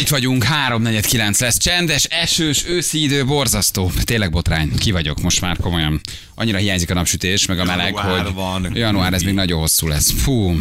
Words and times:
Itt 0.00 0.08
vagyunk, 0.08 0.44
3-4-9 0.68 1.40
lesz 1.40 1.58
csendes, 1.58 2.04
esős, 2.04 2.64
őszi 2.68 3.02
idő, 3.02 3.24
borzasztó. 3.24 3.90
Tényleg 4.04 4.30
botrány, 4.30 4.78
ki 4.78 4.90
vagyok 4.90 5.22
most 5.22 5.40
már 5.40 5.56
komolyan. 5.56 6.00
Annyira 6.34 6.58
hiányzik 6.58 6.90
a 6.90 6.94
napsütés, 6.94 7.46
meg 7.46 7.58
a 7.58 7.64
meleg, 7.64 7.94
Január 7.94 8.22
hogy 8.24 8.34
van. 8.34 8.70
január 8.74 9.12
ez 9.12 9.22
még 9.22 9.34
nagyon 9.34 9.58
hosszú 9.60 9.86
lesz. 9.88 10.10
Fú. 10.12 10.60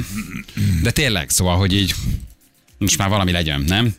De 0.82 0.92
tényleg, 0.92 1.30
szóval, 1.30 1.58
hogy 1.58 1.74
így 1.74 1.94
most 2.78 2.98
már 2.98 3.10
valami 3.10 3.32
legyen, 3.32 3.62
nem? 3.68 3.94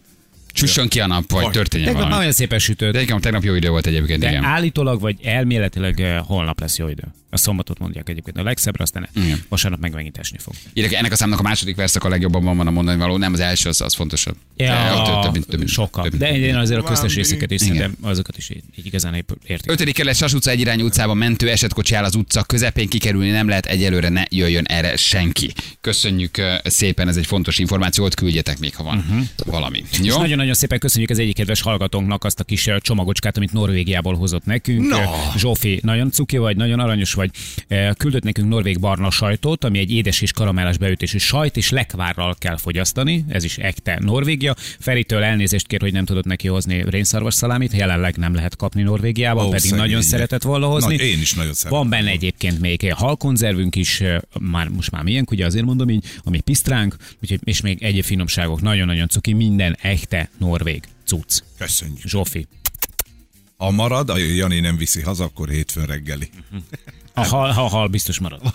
Csüssön 0.52 0.88
ki 0.88 1.00
a 1.00 1.06
nap, 1.06 1.30
vagy 1.30 1.42
Vagy. 1.42 1.52
történjen 1.52 1.88
Tegnap 1.88 2.02
valami. 2.02 2.20
nagyon 2.20 2.36
szépen 2.38 2.58
sütött. 2.58 2.92
De 2.92 3.00
igen, 3.02 3.20
tegnap 3.20 3.44
jó 3.44 3.54
idő 3.54 3.68
volt 3.68 3.86
egyébként, 3.86 4.20
De 4.20 4.28
igen. 4.28 4.44
állítólag, 4.44 5.00
vagy 5.00 5.16
elméletileg 5.22 6.00
eh, 6.00 6.18
holnap 6.26 6.60
lesz 6.60 6.78
jó 6.78 6.88
idő. 6.88 7.02
A 7.34 7.38
szombatot 7.38 7.78
mondják 7.78 8.08
egyébként 8.08 8.36
a 8.36 8.42
legszebbre, 8.42 8.82
aztán 8.82 9.08
Igen. 9.14 9.42
vasárnap 9.48 9.80
meg 9.80 9.92
megint 9.92 10.18
esni 10.18 10.38
fog. 10.38 10.54
Írek, 10.72 10.92
ennek 10.92 11.12
a 11.12 11.16
számnak 11.16 11.38
a 11.38 11.42
második 11.42 11.76
verszak 11.76 12.04
a 12.04 12.08
legjobban 12.08 12.56
van 12.56 12.66
a 12.66 12.70
mondani 12.70 12.98
való, 12.98 13.16
nem 13.16 13.32
az 13.32 13.40
első, 13.40 13.68
az, 13.68 13.80
az 13.80 13.94
fontosabb. 13.94 14.36
De 14.56 14.92
ott 14.94 15.22
több, 15.22 15.32
mint- 15.32 15.46
több, 15.46 15.58
mint- 15.58 15.70
sokkal. 15.70 16.08
több, 16.08 16.20
De 16.20 16.36
én 16.38 16.56
azért 16.56 16.80
a 16.80 16.82
köztes 16.82 17.14
részeket 17.14 17.50
is 17.50 17.60
szerintem 17.60 17.96
azokat 18.00 18.36
is 18.36 18.50
így, 18.50 18.62
így 18.76 18.86
igazán 18.86 19.24
értik. 19.46 19.70
Ötödik 19.70 19.94
kerület 19.94 20.16
Sas 20.16 20.32
utca 20.32 20.50
egyirányú 20.50 20.84
utcában 20.84 21.16
mentő 21.16 21.50
esetkocsi 21.50 21.94
áll 21.94 22.04
az 22.04 22.14
utca 22.14 22.42
közepén 22.42 22.88
kikerülni 22.88 23.30
nem 23.30 23.48
lehet, 23.48 23.66
egyelőre 23.66 24.08
ne 24.08 24.22
jöjjön 24.30 24.64
erre 24.64 24.96
senki. 24.96 25.52
Köszönjük 25.80 26.42
szépen, 26.64 27.08
ez 27.08 27.16
egy 27.16 27.26
fontos 27.26 27.58
információ, 27.58 28.04
ott 28.04 28.14
küldjetek 28.14 28.58
még, 28.58 28.74
ha 28.74 28.82
van 28.82 28.98
uh-huh. 28.98 29.24
valami. 29.44 29.84
És 29.92 29.98
Jó? 30.02 30.18
nagyon-nagyon 30.18 30.54
szépen 30.54 30.78
köszönjük 30.78 31.10
az 31.10 31.18
egyik 31.18 31.34
kedves 31.34 31.60
hallgatónknak 31.60 32.24
azt 32.24 32.40
a 32.40 32.44
kis 32.44 32.70
csomagocskát, 32.78 33.36
amit 33.36 33.52
Norvégiából 33.52 34.14
hozott 34.14 34.44
nekünk. 34.44 34.88
No. 34.88 34.98
Zsófi, 35.36 35.80
nagyon 35.82 36.10
cuki 36.10 36.36
vagy, 36.36 36.56
nagyon 36.56 36.80
aranyos 36.80 37.12
vagy. 37.12 37.23
Eh, 37.68 37.90
Küldött 37.94 38.22
nekünk 38.22 38.48
norvég 38.48 38.80
barna 38.80 39.10
sajtot, 39.10 39.64
ami 39.64 39.78
egy 39.78 39.90
édes 39.90 40.20
és 40.20 40.32
karamellás 40.32 40.78
beütésű 40.78 41.18
sajt, 41.18 41.56
és 41.56 41.70
lekvárral 41.70 42.34
kell 42.38 42.56
fogyasztani. 42.56 43.24
Ez 43.28 43.44
is 43.44 43.58
ekte 43.58 43.98
Norvégia. 44.02 44.54
Feritől 44.78 45.22
elnézést 45.22 45.66
kér, 45.66 45.80
hogy 45.80 45.92
nem 45.92 46.04
tudott 46.04 46.24
neki 46.24 46.48
hozni 46.48 46.84
rénszarvas 46.90 47.34
szalámit. 47.34 47.72
Jelenleg 47.72 48.16
nem 48.16 48.34
lehet 48.34 48.56
kapni 48.56 48.82
Norvégiában, 48.82 49.44
Ó, 49.44 49.48
pedig 49.48 49.64
szegény. 49.70 49.78
nagyon 49.78 50.02
szeretett 50.02 50.42
volna 50.42 50.66
hozni. 50.66 50.96
Na, 50.96 51.02
én 51.02 51.20
is 51.20 51.34
nagyon 51.34 51.54
szeretem. 51.54 51.78
Van 51.80 51.88
benne 51.90 52.10
egyébként 52.10 52.60
még 52.60 52.92
halkonzervünk 52.92 53.76
is, 53.76 54.00
eh, 54.00 54.18
már 54.40 54.68
most 54.68 54.90
már 54.90 55.02
milyen, 55.02 55.26
ugye 55.30 55.46
azért 55.46 55.64
mondom 55.64 55.90
így, 55.90 56.04
ami 56.24 56.40
pisztránk, 56.40 56.96
úgyhogy, 57.22 57.40
és 57.44 57.60
még 57.60 57.82
egyéb 57.82 58.04
finomságok, 58.04 58.60
nagyon-nagyon 58.60 59.08
cuki, 59.08 59.32
minden 59.32 59.76
echte 59.80 60.30
norvég 60.38 60.82
cucc. 61.06 61.38
Köszönjük. 61.58 61.98
Zsófi. 62.06 62.46
Ha 63.56 63.70
marad, 63.70 64.10
a 64.10 64.16
Jani 64.16 64.60
nem 64.60 64.76
viszi 64.76 65.00
haza, 65.02 65.24
akkor 65.24 65.48
hétfőn 65.48 65.86
reggeli. 65.86 66.28
Ha 67.14 67.22
hal, 67.24 67.50
ha 67.50 67.68
hal 67.68 67.88
biztos 67.88 68.18
marad. 68.18 68.40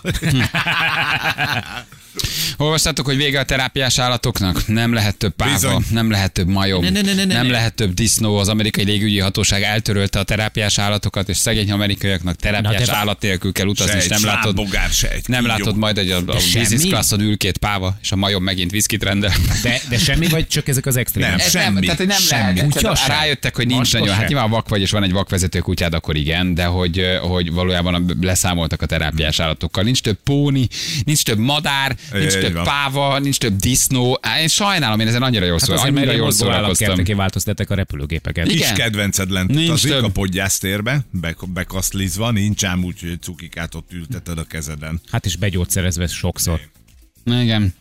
Olvastátok, 2.56 3.06
hogy 3.06 3.16
vége 3.16 3.38
a 3.40 3.44
terápiás 3.44 3.98
állatoknak? 3.98 4.66
Nem 4.66 4.92
lehet 4.92 5.16
több 5.16 5.32
páva, 5.32 5.52
Bizony. 5.52 5.84
nem 5.90 6.10
lehet 6.10 6.32
több 6.32 6.48
majom, 6.48 6.82
Ne, 6.82 6.90
ne, 6.90 7.00
ne, 7.00 7.12
ne, 7.14 7.24
ne, 7.24 7.34
nem 7.34 7.46
ne. 7.46 7.52
lehet 7.52 7.74
több 7.74 7.94
disznó. 7.94 8.36
Az 8.36 8.48
amerikai 8.48 8.84
légügyi 8.84 9.18
hatóság 9.18 9.62
eltörölte 9.62 10.18
a 10.18 10.22
terápiás 10.22 10.78
állatokat, 10.78 11.28
és 11.28 11.36
szegény 11.36 11.70
amerikaiaknak 11.70 12.36
terápiás 12.36 12.86
Na, 12.86 12.92
de- 12.92 12.96
állat 12.98 13.20
nélkül 13.22 13.52
kell 13.52 13.66
utazni, 13.66 13.92
Se 13.92 13.98
és 13.98 14.04
egy 14.04 14.10
nem 14.10 14.24
látod, 14.24 14.42
slábbogár, 14.54 14.90
se 14.90 15.10
egy 15.10 15.24
nem 15.28 15.46
látod 15.46 15.76
majd, 15.76 15.96
hogy 15.96 16.10
a, 16.10 16.16
a 16.16 16.22
business 16.24 16.82
classon 16.82 17.20
ül 17.20 17.36
két 17.36 17.58
páva, 17.58 17.96
és 18.02 18.12
a 18.12 18.16
majom 18.16 18.42
megint 18.42 18.70
viszkit 18.70 19.02
rendel. 19.02 19.32
De, 19.62 19.80
de 19.88 19.98
semmi, 19.98 20.26
vagy 20.28 20.46
csak 20.46 20.68
ezek 20.68 20.86
az 20.86 20.96
extrém? 20.96 21.28
Nem. 21.30 21.38
Ez 21.38 21.52
nem, 21.52 21.62
Semmi, 21.62 21.80
tehát, 21.80 21.96
hogy 21.98 22.06
nem 22.06 22.18
semmi. 22.20 22.42
lehet. 22.54 22.64
Kutya 22.64 22.80
Tehát 22.80 22.96
se. 22.96 23.06
Rájöttek, 23.06 23.56
hogy 23.56 23.66
nincs 23.66 23.78
Macska 23.78 23.98
nagyon. 23.98 24.14
Hát 24.14 24.22
se. 24.22 24.28
nyilván 24.28 24.50
vak 24.50 24.68
vagy, 24.68 24.80
és 24.80 24.90
van 24.90 25.02
egy 25.02 25.12
vakvezető 25.12 25.58
kutyád, 25.58 25.94
akkor 25.94 26.16
igen, 26.16 26.54
de 26.54 26.64
hogy, 26.64 27.04
hogy 27.22 27.52
valójában 27.52 27.94
a- 27.94 28.14
leszámoltak 28.50 28.82
a 28.82 28.86
terápiás 28.86 29.40
állatokkal. 29.40 29.84
Nincs 29.84 30.00
több 30.02 30.18
póni, 30.24 30.68
nincs 31.04 31.22
több 31.22 31.38
madár, 31.38 31.96
nincs 32.12 32.32
több 32.32 32.62
páva, 32.62 33.18
nincs 33.18 33.38
több 33.38 33.56
disznó. 33.56 34.18
Én 34.40 34.48
sajnálom, 34.48 35.00
én 35.00 35.06
ezen 35.06 35.22
annyira 35.22 35.44
jól 35.44 35.58
Hát 35.58 35.68
szól, 35.68 35.76
annyira 35.78 36.12
jól 36.12 36.30
szórakoztam. 36.30 37.16
változtatták 37.16 37.70
a 37.70 37.74
repülőgépeket. 37.74 38.46
Igen. 38.46 38.58
Kis 38.58 38.72
kedvenced 38.72 39.30
lent 39.30 39.50
Nincs 39.50 39.68
utazik 39.68 39.90
több. 39.90 40.04
a 40.04 40.08
podgyásztérbe, 40.08 41.00
be, 41.10 41.34
bekaszlizva, 41.46 42.30
nincs 42.30 42.64
ám 42.64 42.84
úgy, 42.84 43.00
hogy 43.00 43.18
cukikát 43.20 43.74
ott 43.74 43.92
ülteted 43.92 44.38
a 44.38 44.44
kezeden. 44.44 45.00
Hát 45.10 45.26
is 45.26 45.36
begyógyszerezve 45.36 46.06
sokszor. 46.06 46.60
Igen. 47.24 47.74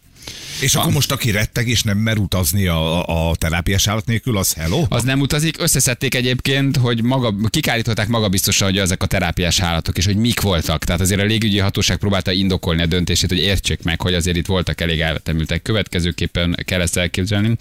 És 0.62 0.76
akkor 0.76 0.94
most 0.94 1.12
aki 1.12 1.32
retteg 1.32 1.68
és 1.68 1.84
nem 1.84 1.98
mer 1.98 2.18
utazni 2.18 2.68
a, 2.68 3.30
a, 3.30 3.36
terápiás 3.36 3.88
állat 3.88 4.06
nélkül, 4.06 4.38
az 4.38 4.54
hello? 4.54 4.86
Az 4.90 5.04
nem 5.04 5.20
utazik, 5.20 5.56
összeszedték 5.60 6.16
egyébként, 6.16 6.78
hogy 6.78 7.04
maga, 7.04 7.36
kikárították 7.50 8.08
magabiztosan, 8.08 8.68
hogy 8.68 8.78
ezek 8.78 9.04
a 9.04 9.06
terápiás 9.06 9.60
állatok, 9.60 9.98
és 9.98 10.06
hogy 10.06 10.16
mik 10.16 10.42
voltak. 10.42 10.84
Tehát 10.84 11.02
azért 11.02 11.22
a 11.22 11.24
légügyi 11.24 11.60
hatóság 11.60 11.98
próbálta 11.98 12.32
indokolni 12.32 12.82
a 12.82 12.86
döntését, 12.86 13.30
hogy 13.30 13.40
értsék 13.40 13.84
meg, 13.84 14.02
hogy 14.02 14.14
azért 14.14 14.38
itt 14.38 14.46
voltak 14.46 14.82
elég 14.82 15.00
elvetemültek. 15.00 15.62
Következőképpen 15.62 16.56
kell 16.66 16.82
ezt 16.82 16.98
elképzelni. 16.98 17.56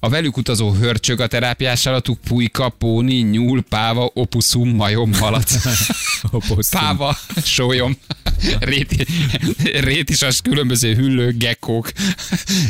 A 0.00 0.08
velük 0.08 0.36
utazó 0.36 0.72
hörcsög 0.72 1.20
a 1.20 1.26
terápiás 1.26 1.86
állatuk, 1.86 2.18
pulyka, 2.20 2.68
póni, 2.68 3.14
nyúl, 3.14 3.62
páva, 3.62 4.10
opuszum, 4.14 4.68
majom, 4.68 5.10
malac, 5.20 5.52
páva, 6.70 7.18
sólyom, 7.44 7.96
réti, 8.58 9.06
rétisas, 9.80 10.40
különböző 10.42 10.94
hüllők, 10.94 11.36
gekkók, 11.36 11.87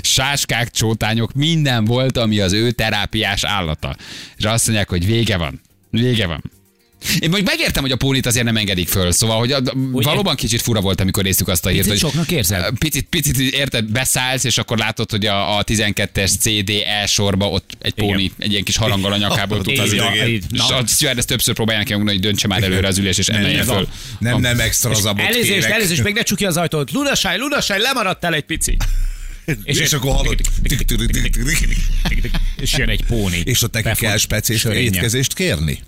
sáskák, 0.03 0.71
csótányok, 0.71 1.33
minden 1.33 1.84
volt, 1.84 2.17
ami 2.17 2.39
az 2.41 2.53
ő 2.53 2.71
terápiás 2.71 3.45
állata. 3.45 3.97
És 4.37 4.45
azt 4.45 4.67
mondják, 4.67 4.89
hogy 4.89 5.06
vége 5.06 5.37
van. 5.37 5.61
Vége 5.91 6.27
van. 6.27 6.43
Én 7.01 7.29
mondjuk 7.29 7.47
megértem, 7.49 7.83
hogy 7.83 7.93
a 7.93 7.97
pónit 7.97 8.27
azért 8.27 8.45
nem 8.45 8.56
engedik 8.56 8.89
föl, 8.89 9.12
szóval, 9.12 9.39
hogy 9.39 9.53
a, 9.53 9.61
valóban 9.91 10.37
kicsit 10.37 10.62
fura 10.62 10.81
volt, 10.81 11.01
amikor 11.01 11.23
néztük 11.23 11.49
azt 11.49 11.67
a 11.67 11.69
hírt, 11.69 11.87
Picit 11.87 12.01
hogy 12.01 12.11
soknak 12.11 12.31
érzed? 12.31 12.79
Picit, 12.79 13.06
picit, 13.11 13.39
érted, 13.39 13.84
beszállsz, 13.84 14.45
és 14.45 14.59
akkor 14.59 14.79
látod, 14.79 15.11
hogy 15.11 15.27
a, 15.27 15.59
a 15.59 15.65
12-es 15.65 16.39
CDE 16.39 17.06
sorba 17.06 17.49
ott 17.49 17.71
egy 17.81 17.95
póni, 17.95 18.23
Igen. 18.23 18.37
egy 18.39 18.50
ilyen 18.50 18.62
kis 18.62 18.77
haranggal 18.77 19.12
a 19.12 19.17
nyakából 19.17 19.62
tud 19.62 19.79
az 19.79 19.93
így, 19.93 20.45
És 20.53 20.61
a 20.61 20.87
stewardess 20.87 21.25
többször 21.25 21.55
próbálják 21.55 21.85
kimunkni, 21.85 22.11
hogy 22.12 22.21
döntse 22.21 22.47
már 22.47 22.62
előre 22.62 22.89
az 22.89 22.99
ülés, 22.99 23.19
és 23.19 23.29
emelje 23.29 23.62
föl. 23.62 23.89
nem, 24.19 24.41
nem 24.41 24.61
extra 24.61 24.95
zabot 24.95 25.25
Elnézést, 25.25 25.53
kérek. 25.53 25.71
elnézést, 25.71 26.03
még 26.03 26.15
ne 26.15 26.23
csukja 26.23 26.49
az 26.49 26.56
ajtót. 26.56 26.91
Lunasáj, 26.91 27.39
lunasáj, 27.39 27.81
lemaradtál 27.81 28.35
egy 28.35 28.45
pici. 28.45 28.77
És, 29.63 29.79
és 29.79 29.93
akkor 29.93 30.15
hallod. 30.15 30.41
És 32.61 32.77
jön 32.77 32.89
egy 32.89 33.05
póni. 33.05 33.43
És 33.45 33.63
ott 33.63 33.73
neki 33.73 34.01
kell 34.01 34.17
speciális 34.17 34.65
étkezést 34.65 35.35
kérni? 35.35 35.83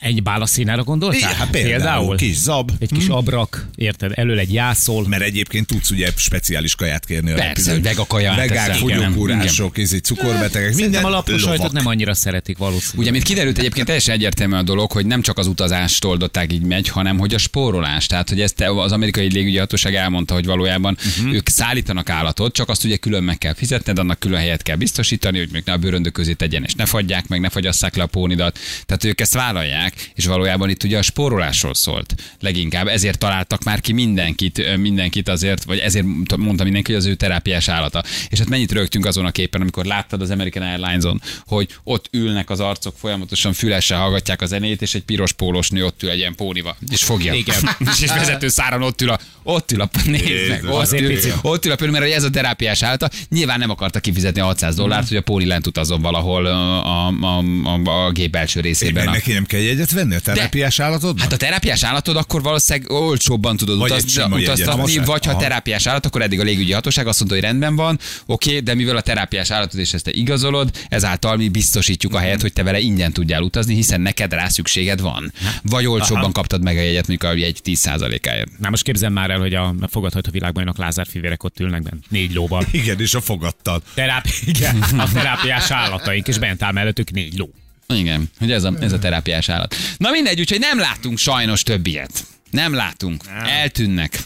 Egy 0.00 0.22
bálaszínára 0.22 0.82
gondoltál? 0.82 1.18
Igen, 1.18 1.34
hát 1.34 1.50
például 1.50 2.16
kis 2.16 2.36
zab. 2.36 2.70
Egy 2.78 2.92
kis 2.92 3.06
abrak, 3.06 3.68
érted? 3.74 4.12
Elől 4.14 4.38
egy 4.38 4.52
jászol. 4.52 5.08
Mert 5.08 5.22
egyébként 5.22 5.66
tudsz 5.66 5.90
ugye 5.90 6.10
speciális 6.16 6.74
kaját 6.74 7.04
kérni. 7.04 7.30
a 7.30 7.34
Persze, 7.34 7.72
hogy 7.72 7.82
vegakaját 7.82 8.36
Vegák, 8.36 8.74
fogyókúrások, 8.74 9.78
izé, 9.78 9.98
cukorbetegek, 9.98 10.74
minden 10.74 11.04
a 11.04 11.08
laposajtot 11.08 11.56
lovak. 11.56 11.72
nem 11.72 11.86
annyira 11.86 12.14
szeretik 12.14 12.58
valószínűleg. 12.58 12.98
Ugye, 12.98 13.10
mint 13.10 13.22
kiderült 13.22 13.58
egyébként 13.58 13.86
teljesen 13.86 14.14
egyértelmű 14.14 14.54
a 14.54 14.62
dolog, 14.62 14.92
hogy 14.92 15.06
nem 15.06 15.22
csak 15.22 15.38
az 15.38 15.46
utazást 15.46 16.04
oldották 16.04 16.52
így 16.52 16.62
megy, 16.62 16.88
hanem 16.88 17.18
hogy 17.18 17.34
a 17.34 17.38
spórolás. 17.38 18.06
Tehát, 18.06 18.28
hogy 18.28 18.40
ezt 18.40 18.60
az 18.60 18.92
amerikai 18.92 19.32
légügyi 19.32 19.58
hatóság 19.58 19.94
elmondta, 19.94 20.34
hogy 20.34 20.46
valójában 20.46 20.96
uh-huh. 21.18 21.34
ők 21.34 21.48
szállítanak 21.48 22.10
állatot, 22.10 22.52
csak 22.52 22.68
azt 22.68 22.84
ugye 22.84 22.96
külön 22.96 23.22
meg 23.22 23.38
kell 23.38 23.54
fizetned, 23.54 23.98
annak 23.98 24.18
külön 24.18 24.38
helyet 24.38 24.62
kell 24.62 24.76
biztosítani, 24.76 25.38
hogy 25.38 25.48
még 25.52 25.62
ne 25.66 25.72
a 25.72 25.76
bőröndök 25.76 26.12
közé 26.12 26.32
tegyen, 26.32 26.64
és 26.64 26.74
ne 26.74 26.86
fagyják 26.86 27.28
meg, 27.28 27.40
ne 27.40 27.48
fagyasszák 27.48 27.96
le 27.96 28.02
a 28.02 28.06
pónidat. 28.06 28.58
Tehát 28.86 29.04
ők 29.04 29.20
ezt 29.20 29.34
vállalják, 29.34 29.81
és 30.14 30.26
valójában 30.26 30.68
itt 30.68 30.82
ugye 30.82 30.98
a 30.98 31.02
spórolásról 31.02 31.74
szólt 31.74 32.14
leginkább. 32.40 32.86
Ezért 32.86 33.18
találtak 33.18 33.62
már 33.62 33.80
ki 33.80 33.92
mindenkit, 33.92 34.76
mindenkit 34.76 35.28
azért, 35.28 35.64
vagy 35.64 35.78
ezért 35.78 36.04
mondta 36.36 36.64
mindenki, 36.64 36.92
hogy 36.92 37.00
az 37.00 37.06
ő 37.06 37.14
terápiás 37.14 37.68
állata. 37.68 38.02
És 38.28 38.38
hát 38.38 38.48
mennyit 38.48 38.72
rögtünk 38.72 39.06
azon 39.06 39.24
a 39.24 39.30
képen, 39.30 39.60
amikor 39.60 39.84
láttad 39.84 40.20
az 40.20 40.30
American 40.30 40.62
Airlines-on, 40.62 41.22
hogy 41.46 41.68
ott 41.84 42.08
ülnek 42.10 42.50
az 42.50 42.60
arcok, 42.60 42.94
folyamatosan 42.98 43.52
fülessel 43.52 43.98
hallgatják 43.98 44.42
a 44.42 44.46
zenét, 44.46 44.82
és 44.82 44.94
egy 44.94 45.02
piros 45.02 45.32
pólós 45.32 45.70
nő 45.70 45.84
ott 45.84 46.02
ül 46.02 46.10
egy 46.10 46.18
ilyen 46.18 46.34
pónival, 46.34 46.76
és 46.90 47.02
fogja. 47.02 47.32
Igen. 47.32 47.56
és 48.02 48.10
vezető 48.10 48.48
száron 48.48 48.82
ott 48.82 49.00
ül 49.00 49.10
a, 49.10 49.18
ott 49.42 49.72
ül 49.72 49.80
a, 49.80 49.90
nézd 50.04 50.48
meg, 50.48 50.64
ott 50.64 50.92
ül, 50.92 51.18
ott 51.42 51.64
ül 51.66 51.72
a 51.72 51.76
póni, 51.76 51.90
mert 51.90 52.12
ez 52.12 52.24
a 52.24 52.30
terápiás 52.30 52.82
állata. 52.82 53.10
Nyilván 53.28 53.58
nem 53.58 53.70
akarta 53.70 54.00
kifizetni 54.00 54.40
a 54.40 54.44
600 54.44 54.74
dollárt, 54.74 55.08
hogy 55.08 55.16
a 55.16 55.22
póni 55.22 55.46
lent 55.46 55.66
utazon 55.66 56.02
valahol 56.02 56.46
a, 56.46 56.84
a, 56.84 57.14
a, 57.20 57.42
a, 57.64 58.04
a 58.06 58.10
gép 58.10 58.30
belső 58.30 58.60
részében. 58.60 59.04
Neki 59.04 59.32
nem 59.32 59.44
kell 59.44 59.60
jegyet 59.72 59.90
venni 59.90 60.14
a 60.14 60.20
terápiás 60.20 60.80
állatodban? 60.80 61.22
Hát 61.22 61.32
a 61.32 61.36
terápiás 61.36 61.82
állatod 61.82 62.16
akkor 62.16 62.42
valószínűleg 62.42 62.90
olcsóbban 62.90 63.56
tudod 63.56 63.78
Vagy 63.78 63.90
utaztatni, 63.90 64.80
most. 64.80 65.04
vagy 65.04 65.24
ha 65.24 65.30
Aha. 65.30 65.40
terápiás 65.40 65.86
állat, 65.86 66.06
akkor 66.06 66.22
eddig 66.22 66.40
a 66.40 66.42
légügyi 66.42 66.72
hatóság 66.72 67.06
azt 67.06 67.18
mondta, 67.18 67.36
hogy 67.38 67.46
rendben 67.46 67.76
van, 67.76 67.98
oké, 68.26 68.60
de 68.60 68.74
mivel 68.74 68.96
a 68.96 69.00
terápiás 69.00 69.50
állatod 69.50 69.80
és 69.80 69.92
ezt 69.92 70.04
te 70.04 70.10
igazolod, 70.10 70.70
ezáltal 70.88 71.36
mi 71.36 71.48
biztosítjuk 71.48 72.14
a 72.14 72.18
helyet, 72.18 72.40
hogy 72.40 72.52
te 72.52 72.62
vele 72.62 72.78
ingyen 72.80 73.12
tudjál 73.12 73.42
utazni, 73.42 73.74
hiszen 73.74 74.00
neked 74.00 74.32
rá 74.32 74.48
szükséged 74.48 75.00
van. 75.00 75.32
Vagy 75.62 75.86
olcsóbban 75.86 76.32
kaptad 76.32 76.62
meg 76.62 76.76
a 76.76 76.80
jegyet, 76.80 77.06
mondjuk 77.06 77.32
a 77.32 77.36
jegy 77.36 77.60
10%-áért. 77.64 78.58
Na 78.58 78.70
most 78.70 78.82
képzeld 78.82 79.12
már 79.12 79.30
el, 79.30 79.38
hogy 79.38 79.54
a 79.54 79.74
fogadható 79.90 80.30
világbajnok 80.30 80.78
Lázár 80.78 81.06
fivérek 81.06 81.44
ott 81.44 81.60
ülnek 81.60 81.82
benne. 81.82 82.00
Négy 82.08 82.34
lóval. 82.34 82.66
Igen, 82.70 83.00
és 83.00 83.14
a 83.14 83.20
fogattal. 83.20 83.82
Terápi, 83.94 84.30
igen, 84.54 84.82
a 84.98 85.12
terápiás 85.12 85.70
állataink, 85.70 86.28
és 86.28 86.38
bent 86.38 86.62
áll 86.62 86.72
mellettük 86.72 87.10
négy 87.10 87.38
ló. 87.38 87.50
Igen, 87.94 88.30
hogy 88.38 88.50
ez 88.50 88.64
a, 88.64 88.74
ez 88.80 88.92
a 88.92 88.98
terápiás 88.98 89.48
állat. 89.48 89.74
Na 89.96 90.10
mindegy, 90.10 90.40
úgyhogy 90.40 90.58
nem 90.60 90.78
láttunk 90.78 91.18
sajnos 91.18 91.62
több 91.62 91.86
ilyet. 91.86 92.26
Nem 92.50 92.74
látunk. 92.74 93.24
Eltűnnek. 93.44 94.22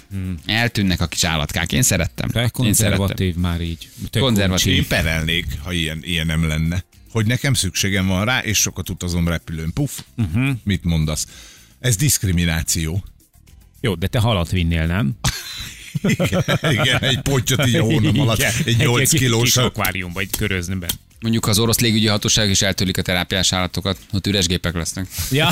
Eltűnnek 0.46 1.00
a 1.00 1.06
kis 1.06 1.24
állatkák. 1.24 1.72
Én 1.72 1.82
szerettem. 1.82 2.28
De 2.32 2.40
Én 2.40 2.48
szerettem. 2.48 2.64
konzervatív 2.64 3.34
már 3.34 3.60
így. 3.60 3.88
Tök 4.10 4.22
Konzervatív. 4.22 4.74
Én 4.74 4.86
perelnék, 4.86 5.46
ha 5.62 5.72
ilyen, 5.72 5.98
ilyen 6.02 6.26
nem 6.26 6.48
lenne. 6.48 6.84
Hogy 7.10 7.26
nekem 7.26 7.54
szükségem 7.54 8.06
van 8.06 8.24
rá, 8.24 8.38
és 8.38 8.58
sokat 8.58 8.90
utazom 8.90 9.28
repülőn. 9.28 9.72
Puff. 9.72 9.98
Uh-huh. 10.16 10.48
Mit 10.64 10.84
mondasz? 10.84 11.26
Ez 11.80 11.96
diszkrimináció. 11.96 13.04
Jó, 13.80 13.94
de 13.94 14.06
te 14.06 14.18
halat 14.18 14.50
vinnél, 14.50 14.86
nem? 14.86 15.14
Igen, 16.02 16.42
igen 16.70 17.02
egy 17.02 17.20
pontyot 17.20 17.66
így 17.66 17.74
a 17.74 17.82
hónam 17.82 18.20
alatt, 18.20 18.40
egy 18.64 18.76
8 18.76 19.10
kis 19.10 19.20
kilós. 19.20 19.56
akváriumba 19.56 20.22
így 20.22 20.36
körözni 20.36 20.74
be. 20.74 20.88
Mondjuk 21.26 21.46
az 21.46 21.58
orosz 21.58 21.78
légügyi 21.78 22.06
hatóság 22.06 22.50
is 22.50 22.62
eltörlik 22.62 22.98
a 22.98 23.02
terápiás 23.02 23.52
állatokat, 23.52 23.98
ott 24.12 24.26
üres 24.26 24.46
gépek 24.46 24.74
lesznek. 24.74 25.06
Ja. 25.30 25.48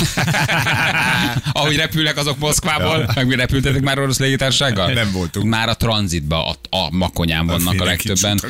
Ahogy 1.53 1.77
repülnek 1.77 2.17
azok 2.17 2.39
Moszkvából, 2.39 3.11
meg 3.15 3.27
mi 3.27 3.35
repültetek 3.35 3.83
már 3.83 3.99
orosz 3.99 4.19
légitársággal? 4.19 4.93
Nem 4.93 5.13
voltunk. 5.13 5.47
Már 5.47 5.69
a 5.69 5.75
tranzitba, 5.75 6.47
a, 6.47 6.77
a 6.77 6.91
makonyán 6.91 7.47
vannak 7.47 7.67
a 7.67 7.71
mindenki 7.71 8.09
legtöbben. 8.09 8.41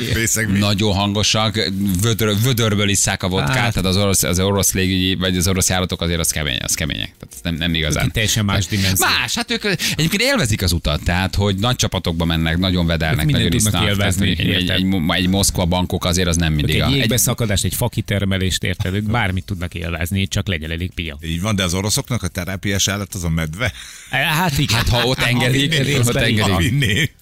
Nagyon 0.59 0.93
hangosak, 0.93 1.69
vödör, 2.01 2.35
vödörből 2.43 2.89
isszák 2.89 3.23
a 3.23 3.27
vodkát, 3.27 3.55
Hát. 3.55 3.73
tehát 3.73 3.89
az 3.89 3.97
orosz, 3.97 4.23
az 4.23 4.39
orosz 4.39 4.73
légügyi, 4.73 5.15
vagy 5.15 5.37
az 5.37 5.47
orosz 5.47 5.69
járatok 5.69 6.01
azért 6.01 6.19
az 6.19 6.29
kemény, 6.29 6.57
az 6.63 6.73
kemények. 6.73 7.13
Tehát 7.19 7.43
nem, 7.43 7.55
nem 7.55 7.73
igazán. 7.73 8.11
Teljesen 8.11 8.45
más 8.45 8.65
dimenzió. 8.65 9.05
Más, 9.05 9.35
hát 9.35 9.51
ők 9.51 9.63
egyébként 9.65 10.21
élvezik 10.21 10.61
az 10.61 10.71
utat, 10.71 11.03
tehát 11.03 11.35
hogy 11.35 11.55
nagy 11.55 11.75
csapatokba 11.75 12.25
mennek, 12.25 12.57
nagyon 12.57 12.85
vedelnek, 12.85 13.25
nagyon 13.25 13.51
isznak. 13.53 13.89
Egy, 13.99 14.39
egy, 14.39 14.69
egy, 14.69 14.69
egy, 15.09 15.27
Moszkva 15.27 15.65
bankok 15.65 16.05
azért 16.05 16.27
az 16.27 16.35
nem 16.35 16.53
mindig. 16.53 16.79
Egy 16.79 17.09
jégbeszakadást, 17.15 17.63
egy 17.63 17.75
fakitermelést 17.75 18.63
érted, 18.63 18.93
ők 18.93 19.03
bármit 19.03 19.45
tudnak 19.45 19.73
élvezni, 19.73 20.27
csak 20.27 20.47
legyen 20.47 20.71
elég 20.71 20.91
pia. 20.93 21.17
Így 21.21 21.41
van, 21.41 21.55
de 21.55 21.63
az 21.63 21.73
oroszoknak 21.73 22.23
a 22.23 22.27
terápiás 22.27 22.87
állat 22.87 23.13
az 23.13 23.23
a 23.23 23.29
medve. 23.29 23.71
Hát 24.09 24.57
igen. 24.57 24.77
Hát 24.77 24.89
ha 24.89 25.05
ott 25.05 25.19
engedik, 25.19 25.77
Részben 25.77 26.15
ott 26.15 26.15
engedik. 26.15 27.15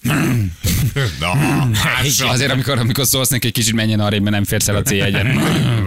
Na, 1.19 1.33
mással. 1.83 2.29
Azért, 2.29 2.51
amikor, 2.51 2.77
amikor 2.77 3.05
szólsz 3.05 3.29
neki, 3.29 3.47
egy 3.47 3.53
kicsit 3.53 3.73
menjen 3.73 3.99
arra, 3.99 4.19
mert 4.19 4.35
nem 4.35 4.43
férsz 4.43 4.67
el 4.67 4.75
a 4.75 4.81
céljegyen. 4.81 5.27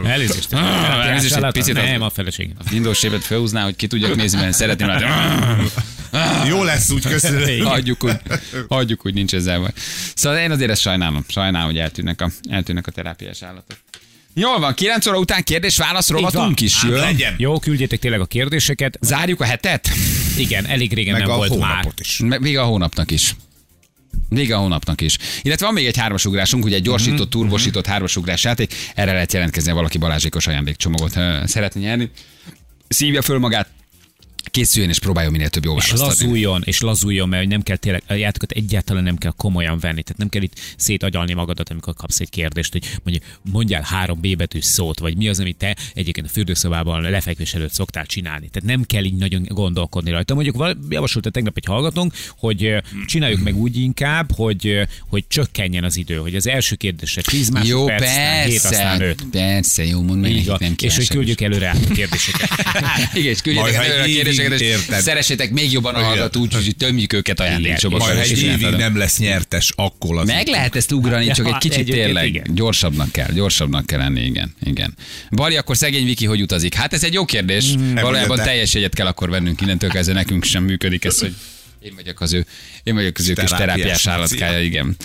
Elnézést. 0.04 0.52
elnézést, 0.52 1.36
egy 1.36 1.52
picit 1.52 1.74
Nem, 1.74 2.02
a 2.02 2.10
feleség. 2.10 2.50
A 2.58 2.62
Windows 2.72 2.98
sépet 2.98 3.24
felhúzná, 3.24 3.64
hogy 3.64 3.76
ki 3.76 3.86
tudjak 3.86 4.16
nézni, 4.16 4.40
mert 4.40 4.52
szeretném 4.52 4.88
látni. 4.88 5.06
Jó 6.48 6.62
lesz 6.62 6.90
úgy, 6.90 7.06
köszönöm. 7.06 7.64
Hagyjuk 7.64 8.04
úgy, 8.04 8.16
hagyjuk 8.68 9.06
úgy, 9.06 9.14
nincs 9.14 9.34
ezzel 9.34 9.58
baj. 9.60 9.70
Szóval 10.14 10.38
én 10.38 10.50
azért 10.50 10.70
ezt 10.70 10.80
sajnálom, 10.80 11.24
sajnálom, 11.28 11.66
hogy 11.66 11.78
eltűnnek 11.78 12.20
a, 12.20 12.30
eltűnnek 12.50 12.86
a 12.86 12.90
terápiás 12.90 13.42
állatok. 13.42 13.76
Jól 14.38 14.58
van, 14.60 14.74
9 14.74 15.06
óra 15.06 15.18
után 15.18 15.44
kérdés-válasz 15.44 16.08
rovatunk 16.08 16.60
is 16.60 16.82
jön. 16.82 16.92
legyen. 16.92 17.34
Jó, 17.38 17.58
küldjétek 17.58 17.98
tényleg 17.98 18.20
a 18.20 18.26
kérdéseket. 18.26 18.98
Zárjuk 19.00 19.40
a 19.40 19.44
hetet? 19.44 19.88
Igen, 20.38 20.66
elég 20.66 20.92
régen 20.92 21.12
Meg 21.12 21.22
nem 21.22 21.30
a 21.30 21.36
volt 21.36 21.58
már. 21.58 21.70
hónapot 21.70 22.00
is. 22.00 22.18
Me- 22.18 22.38
Vége 22.40 22.60
a 22.60 22.64
hónapnak 22.64 23.10
is. 23.10 23.36
Vége 24.28 24.56
a 24.56 24.58
hónapnak 24.58 25.00
is. 25.00 25.16
Illetve 25.42 25.64
van 25.66 25.74
még 25.74 25.86
egy 25.86 25.96
hármasugrásunk, 25.96 26.64
ugye 26.64 26.76
egy 26.76 26.82
gyorsított, 26.82 27.18
Mhm, 27.18 27.28
turbosított 27.28 27.86
hármasugrás 27.86 28.44
játék. 28.44 28.74
Erre 28.94 29.12
lehet 29.12 29.32
jelentkezni, 29.32 29.68
ha 29.70 29.76
valaki 29.76 29.98
balázsékos 29.98 30.46
ajándékcsomagot 30.46 31.12
szeretne 31.44 31.80
nyerni. 31.80 32.10
Szívja 32.88 33.22
föl 33.22 33.38
magát, 33.38 33.68
készüljön 34.50 34.90
és 34.90 34.98
próbáljon 34.98 35.32
minél 35.32 35.48
több 35.48 35.64
jó 35.64 35.76
És 35.76 35.90
választ 35.90 36.02
adni. 36.02 36.24
lazuljon, 36.24 36.62
és 36.64 36.80
lazuljon, 36.80 37.28
mert 37.28 37.48
nem 37.48 37.62
kell 37.62 37.76
tényleg, 37.76 38.02
a 38.06 38.12
játékot 38.12 38.50
egyáltalán 38.50 39.02
nem 39.02 39.16
kell 39.16 39.32
komolyan 39.36 39.78
venni. 39.78 40.02
Tehát 40.02 40.18
nem 40.18 40.28
kell 40.28 40.42
itt 40.42 40.60
szétagyalni 40.76 41.32
magadat, 41.32 41.70
amikor 41.70 41.94
kapsz 41.94 42.20
egy 42.20 42.30
kérdést, 42.30 42.72
hogy 42.72 42.84
mondjuk 43.02 43.24
mondjál 43.42 43.82
három 43.82 44.20
B 44.20 44.54
szót, 44.60 44.98
vagy 44.98 45.16
mi 45.16 45.28
az, 45.28 45.40
amit 45.40 45.56
te 45.56 45.76
egyébként 45.94 46.26
a 46.26 46.30
fürdőszobában 46.30 47.00
lefekvés 47.00 47.54
előtt 47.54 47.72
szoktál 47.72 48.06
csinálni. 48.06 48.48
Tehát 48.48 48.68
nem 48.68 48.84
kell 48.84 49.04
így 49.04 49.16
nagyon 49.16 49.42
gondolkodni 49.48 50.10
rajta. 50.10 50.34
Mondjuk 50.34 50.76
javasolta 50.88 51.30
tegnap 51.30 51.56
egy 51.56 51.64
hallgatónk, 51.64 52.14
hogy 52.38 52.74
csináljuk 53.06 53.40
meg 53.42 53.56
úgy 53.56 53.76
inkább, 53.76 54.32
hogy, 54.34 54.80
hogy 55.08 55.24
csökkenjen 55.28 55.84
az 55.84 55.96
idő, 55.96 56.16
hogy 56.16 56.34
az 56.34 56.46
első 56.46 56.74
kérdésre 56.74 57.22
10 57.22 57.50
Jó, 57.64 57.86
másodperc, 57.86 58.02
aztán 58.02 58.46
7, 58.46 58.56
aztán 58.56 58.98
persze. 58.98 59.14
5. 59.22 59.26
Persze, 59.30 59.84
jó, 59.84 60.02
mondd 60.02 60.20
meg, 60.20 60.44
nem 60.58 60.74
És 60.78 60.96
hogy 60.96 61.08
küldjük 61.08 61.40
előre 61.40 61.68
át 61.68 61.86
a 61.90 61.92
kérdéseket. 61.92 62.48
Igen, 63.14 63.30
és 63.30 63.40
ha 63.42 63.84
előre 63.84 64.00
a 64.00 64.04
egy 64.04 64.35
kérdéseket, 64.36 64.78
és 64.78 64.80
érted. 64.80 65.00
szeressétek 65.02 65.50
még 65.50 65.72
jobban 65.72 65.94
a 65.94 65.98
Igen. 65.98 66.10
hallgatót, 66.10 66.54
úgyhogy 66.54 66.76
tömjük 66.76 67.12
őket 67.12 67.40
ajándékcsomagokkal. 67.40 68.14
Majd, 68.14 68.30
egy 68.30 68.42
évig 68.42 68.70
nem 68.70 68.96
lesz 68.96 69.18
nyertes, 69.18 69.72
akkor 69.76 70.16
az. 70.16 70.26
Meg 70.26 70.46
lehet 70.46 70.76
ezt 70.76 70.92
ugrani, 70.92 71.30
csak 71.30 71.46
egy 71.46 71.58
kicsit 71.58 71.90
tényleg 71.90 72.26
igen. 72.26 72.44
gyorsabbnak 72.54 73.12
kell, 73.12 73.32
gyorsabbnak 73.32 73.86
kell 73.86 73.98
lenni, 73.98 74.24
igen, 74.24 74.54
igen. 74.64 74.94
Bali, 75.30 75.56
akkor 75.56 75.76
szegény 75.76 76.04
Viki 76.04 76.26
hogy 76.26 76.42
utazik? 76.42 76.74
Hát 76.74 76.92
ez 76.92 77.04
egy 77.04 77.12
jó 77.12 77.24
kérdés. 77.24 77.64
Valójában 77.76 78.14
Említette. 78.14 78.44
teljes 78.44 78.74
jegyet 78.74 78.94
kell 78.94 79.06
akkor 79.06 79.30
vennünk 79.30 79.60
innentől 79.60 79.90
kezdve, 79.90 80.14
nekünk 80.14 80.44
sem 80.44 80.64
működik 80.64 81.04
ez, 81.04 81.18
hogy 81.18 81.34
én 81.80 81.92
vagyok 81.94 82.20
az 82.20 82.32
ő, 82.32 82.46
én 82.82 82.94
vagyok 82.94 83.18
az 83.18 83.28
ő 83.28 83.32
kis 83.32 83.50
Terápiás 83.50 83.76
terápiás 83.76 84.06
állatkája, 84.06 84.60
igen. 84.60 84.96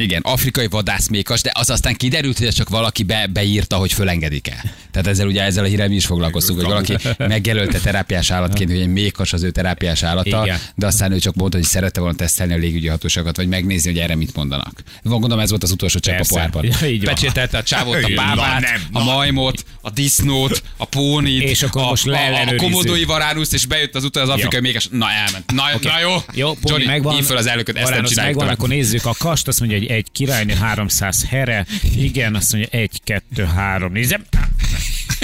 Igen, 0.00 0.20
afrikai 0.24 0.66
vadászmékas, 0.66 1.40
de 1.40 1.50
az 1.54 1.70
aztán 1.70 1.94
kiderült, 1.94 2.38
hogy 2.38 2.48
csak 2.48 2.68
valaki 2.68 3.02
be, 3.02 3.26
beírta, 3.26 3.76
hogy 3.76 3.92
fölengedik-e. 3.92 4.74
Tehát 4.90 5.06
ezzel 5.06 5.26
ugye 5.26 5.42
ezzel 5.42 5.64
a 5.64 5.66
hírrel 5.66 5.88
mi 5.88 5.94
is 5.94 6.06
foglalkoztunk, 6.06 6.58
hogy 6.58 6.68
valaki 6.68 6.96
megjelölte 7.18 7.78
terápiás 7.78 8.30
állatként, 8.30 8.70
hogy 8.70 8.80
egy 8.80 8.88
mékas 8.88 9.32
az 9.32 9.42
ő 9.42 9.50
terápiás 9.50 10.02
állata, 10.02 10.42
Igen. 10.44 10.58
de 10.74 10.86
aztán 10.86 11.12
ő 11.12 11.18
csak 11.18 11.34
mondta, 11.34 11.56
hogy 11.56 11.66
szerette 11.66 12.00
volna 12.00 12.16
tesztelni 12.16 12.52
a 12.52 12.56
légügyi 12.56 12.86
hatóságokat, 12.86 13.36
vagy 13.36 13.48
megnézni, 13.48 13.90
hogy 13.90 14.00
erre 14.00 14.14
mit 14.14 14.34
mondanak. 14.34 14.82
Gondolom 15.02 15.38
ez 15.38 15.50
volt 15.50 15.62
az 15.62 15.70
utolsó 15.70 15.98
csepp 15.98 16.20
a 16.20 16.24
pohárban. 16.28 16.64
Ja. 16.64 16.72
Pecsételte 17.04 17.58
a 17.58 17.62
csávót, 17.62 18.02
a 18.02 18.08
bábát, 18.14 18.64
a 18.92 19.04
majmot, 19.04 19.64
a 19.80 19.90
disznót, 19.90 20.62
a 20.76 20.84
pónit, 20.84 21.42
És 21.42 21.62
akkor 21.62 21.82
a, 21.82 21.86
most 21.86 22.06
a, 22.06 22.40
a 22.40 22.54
komodói 22.56 23.04
varánuszt, 23.04 23.54
és 23.54 23.66
bejött 23.66 23.94
az 23.94 24.04
utol 24.04 24.22
az 24.22 24.28
afrikai 24.28 24.54
Jó. 24.54 24.60
mékes. 24.60 24.88
Na 24.90 25.10
elment. 25.10 25.52
Na, 25.52 25.62
na 25.82 26.00
jó. 26.00 26.16
Jó, 26.34 26.56
Johnny, 26.62 26.84
megvan. 26.84 27.22
fel 27.22 27.36
az 27.36 27.46
elnököt, 27.46 27.76
ezt 27.76 27.90
nem 27.90 28.04
megvan, 28.14 28.48
akkor 28.48 28.68
nézzük 28.68 29.06
a 29.06 29.14
kast, 29.18 29.48
azt 29.48 29.60
mondja, 29.60 29.78
hogy 29.78 29.87
egy 29.88 30.06
királynő 30.12 30.54
300 30.54 31.24
here. 31.28 31.66
Igen, 31.96 32.34
azt 32.34 32.52
mondja, 32.52 32.78
egy, 32.78 33.00
kettő, 33.04 33.44
három, 33.44 33.92
nézem. 33.92 34.24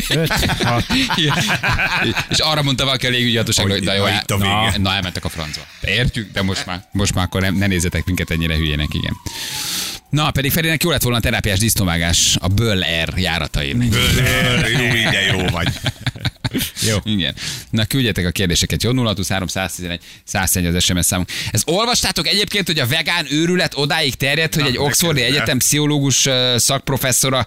Öt, 0.08 0.32
hat. 0.62 0.84
és 2.31 2.38
arra 2.38 2.62
mondta 2.62 2.84
valaki 2.84 3.06
a 3.06 3.11
légügyi 3.11 3.37
hatóság, 3.37 3.70
hogy 3.70 3.82
na 3.82 3.94
jó, 3.94 4.02
Na, 4.02 4.11
el, 4.11 4.20
itt 4.22 4.31
a 4.31 4.37
na, 4.37 4.78
na, 4.78 4.94
elmentek 4.94 5.25
a 5.25 5.28
francba. 5.28 5.62
Értjük, 5.81 6.32
de 6.32 6.43
most 6.43 6.66
már, 6.66 6.88
most 6.93 7.14
már 7.14 7.25
akkor 7.25 7.40
nem, 7.40 7.55
ne 7.55 7.66
nézzetek 7.66 8.05
minket 8.05 8.31
ennyire 8.31 8.55
hülyének, 8.55 8.94
igen. 8.94 9.16
Na, 10.11 10.31
pedig 10.31 10.52
Ferinek 10.52 10.82
jó 10.82 10.90
lett 10.90 11.02
volna 11.02 11.19
a 11.19 11.20
terápiás 11.20 11.58
disznóvágás 11.58 12.37
a 12.40 12.49
Böll 12.49 12.82
Air 12.82 13.12
járatain. 13.17 13.88
Böller, 13.88 14.70
jó, 14.70 14.84
ide 14.84 15.20
jó 15.32 15.46
vagy. 15.46 15.69
Jó. 16.81 16.97
Igen. 17.05 17.35
Na, 17.71 17.85
küldjetek 17.85 18.27
a 18.27 18.31
kérdéseket. 18.31 18.83
Jó, 18.83 18.93
023 18.93 19.49
111 19.49 20.01
101 20.25 20.67
az 20.67 20.83
SMS 20.83 21.06
számunk. 21.06 21.29
Ezt 21.51 21.69
olvastátok 21.69 22.27
egyébként, 22.27 22.67
hogy 22.67 22.79
a 22.79 22.87
vegán 22.87 23.27
őrület 23.31 23.73
odáig 23.77 24.15
terjedt, 24.15 24.55
hogy 24.55 24.67
egy 24.67 24.79
Oxfordi 24.79 25.23
Egyetem 25.23 25.59
pszichológus 25.59 26.29
szakprofesszora 26.56 27.47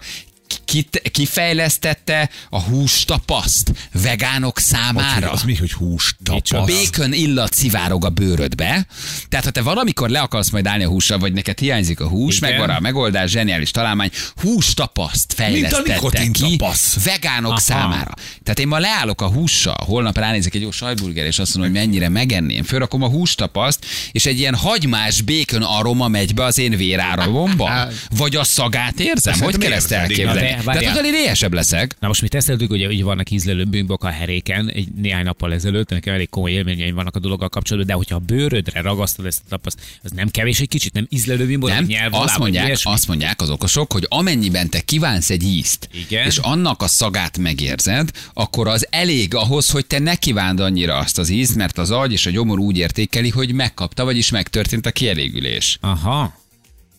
kit, 0.68 1.02
kifejlesztette 1.12 2.30
a 2.50 2.60
hústapaszt 2.60 3.72
vegánok 4.02 4.58
számára. 4.58 5.30
Az 5.30 5.42
mi, 5.42 5.54
hogy 5.54 5.72
hús 5.72 6.14
Micsoda? 6.18 6.64
tapasz? 6.64 6.90
Bacon 6.90 7.12
illat 7.12 7.54
szivárog 7.54 8.04
a 8.04 8.08
bőrödbe. 8.08 8.86
Tehát, 9.28 9.44
ha 9.44 9.50
te 9.50 9.62
valamikor 9.62 10.08
le 10.08 10.20
akarsz 10.20 10.50
majd 10.50 10.66
állni 10.66 10.84
a 10.84 10.88
hússal, 10.88 11.18
vagy 11.18 11.32
neked 11.32 11.58
hiányzik 11.58 12.00
a 12.00 12.08
hús, 12.08 12.36
Igen. 12.36 12.50
megvan 12.50 12.70
a 12.70 12.80
megoldás, 12.80 13.30
zseniális 13.30 13.70
találmány, 13.70 14.10
hústapaszt 14.42 15.32
fejlesztette 15.32 16.30
ki 16.32 16.56
tapasz. 16.56 17.04
vegánok 17.04 17.50
Aha. 17.50 17.60
számára. 17.60 18.12
Tehát 18.42 18.58
én 18.58 18.68
ma 18.68 18.78
leállok 18.78 19.20
a 19.20 19.26
hússal, 19.26 19.76
holnap 19.86 20.18
ránézek 20.18 20.54
egy 20.54 20.60
jó 20.62 20.70
sajtburger, 20.70 21.26
és 21.26 21.38
azt 21.38 21.54
mondom, 21.54 21.72
hogy 21.74 21.82
mennyire 21.86 22.08
megenném. 22.08 22.62
Fölrakom 22.62 23.02
a 23.02 23.08
hústapaszt, 23.08 23.86
és 24.12 24.26
egy 24.26 24.38
ilyen 24.38 24.54
hagymás 24.54 25.20
bacon 25.20 25.62
aroma 25.62 26.08
megy 26.08 26.34
be 26.34 26.44
az 26.44 26.58
én 26.58 26.76
véráramomba. 26.76 27.88
Vagy 28.16 28.36
a 28.36 28.44
szagát 28.44 29.00
érzem? 29.00 29.32
Hogy 29.32 29.42
Szerintem 29.42 29.60
kell 29.60 29.78
ezt 29.78 29.92
elképzelni? 29.92 30.57
Tehát 30.64 30.74
várjál. 30.74 30.92
azon 30.92 31.04
én 31.04 31.14
éhesebb 31.14 31.52
leszek. 31.52 31.96
Na 32.00 32.06
most 32.06 32.22
mi 32.22 32.28
teszteltük, 32.28 32.70
hogy, 32.70 32.84
hogy 32.84 33.02
vannak 33.02 33.30
ízlelő 33.30 33.64
bűnbok 33.64 34.04
a 34.04 34.08
heréken, 34.08 34.70
egy 34.70 34.88
néhány 34.92 35.24
nappal 35.24 35.52
ezelőtt, 35.52 35.90
nekem 35.90 36.14
elég 36.14 36.28
komoly 36.28 36.50
élményeim 36.50 36.94
vannak 36.94 37.16
a 37.16 37.18
dologgal 37.18 37.48
kapcsolatban, 37.48 37.90
de 37.90 37.96
hogyha 37.96 38.14
a 38.14 38.18
bőrödre 38.18 38.80
ragasztod 38.80 39.26
ezt 39.26 39.40
a 39.44 39.48
tapaszt, 39.48 39.80
az 40.02 40.10
nem 40.10 40.28
kevés 40.28 40.60
egy 40.60 40.68
kicsit, 40.68 40.92
nem 40.92 41.06
ízlelő 41.10 41.46
bűnbok, 41.46 41.68
Nem, 41.68 41.84
nyelv 41.84 42.14
azt 42.14 42.38
mondják, 42.38 42.78
azt 42.82 43.08
mondják 43.08 43.40
az 43.40 43.50
okosok, 43.50 43.92
hogy 43.92 44.06
amennyiben 44.08 44.70
te 44.70 44.80
kívánsz 44.80 45.30
egy 45.30 45.42
ízt, 45.42 45.88
Igen. 45.92 46.26
és 46.26 46.36
annak 46.36 46.82
a 46.82 46.86
szagát 46.86 47.38
megérzed, 47.38 48.10
akkor 48.32 48.68
az 48.68 48.86
elég 48.90 49.34
ahhoz, 49.34 49.70
hogy 49.70 49.86
te 49.86 49.98
ne 49.98 50.14
kívánd 50.14 50.60
annyira 50.60 50.96
azt 50.96 51.18
az 51.18 51.28
ízt, 51.28 51.54
mert 51.54 51.78
az 51.78 51.90
agy 51.90 52.12
és 52.12 52.26
a 52.26 52.30
gyomor 52.30 52.58
úgy 52.58 52.78
értékeli, 52.78 53.28
hogy 53.28 53.52
megkapta, 53.52 54.04
vagyis 54.04 54.30
megtörtént 54.30 54.86
a 54.86 54.90
kielégülés. 54.90 55.78
Aha. 55.80 56.46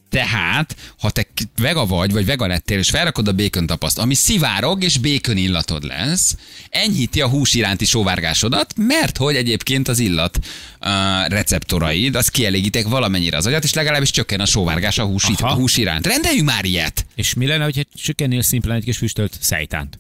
Tehát, 0.10 0.75
ha 1.00 1.10
te 1.10 1.28
vega 1.56 1.86
vagy, 1.86 2.12
vagy 2.12 2.25
vega 2.25 2.48
lettél, 2.48 2.78
és 2.78 2.89
felrakod 2.89 3.28
a 3.28 3.34
bacon 3.34 3.66
tapaszt, 3.66 3.98
ami 3.98 4.13
szivárog, 4.13 4.84
és 4.84 4.98
bacon 4.98 5.38
illatod 5.38 5.84
lesz, 5.84 6.36
enyhíti 6.70 7.22
a 7.22 7.28
hús 7.28 7.54
iránti 7.54 7.86
sóvárgásodat, 7.86 8.74
mert 8.78 9.18
hogy 9.18 9.36
egyébként 9.36 9.88
az 9.88 10.00
illat 10.00 10.39
uh, 10.82 11.28
receptoraid, 11.28 12.16
az 12.16 12.28
kielégítek 12.28 12.88
valamennyire 12.88 13.38
az 13.38 13.46
agyat, 13.46 13.63
és 13.63 13.74
legalábbis 13.74 14.12
csökken 14.12 14.39
a 14.39 14.46
sóvárgás 14.46 14.98
a 14.98 15.04
hús, 15.04 15.24
Aha. 15.24 15.48
a 15.48 15.54
hús 15.54 15.78
iránt. 15.78 16.08
Rendeljünk 16.08 16.46
már 16.46 16.66
ilyet! 16.66 17.06
És 17.16 17.34
mi 17.34 17.48
lenne, 17.48 17.63
hogyha 17.63 17.84
csökkennél 18.04 18.42
szimplán 18.42 18.78
egy 18.78 18.84
kis 18.84 18.98
füstölt 18.98 19.38
szejtánt? 19.39 20.00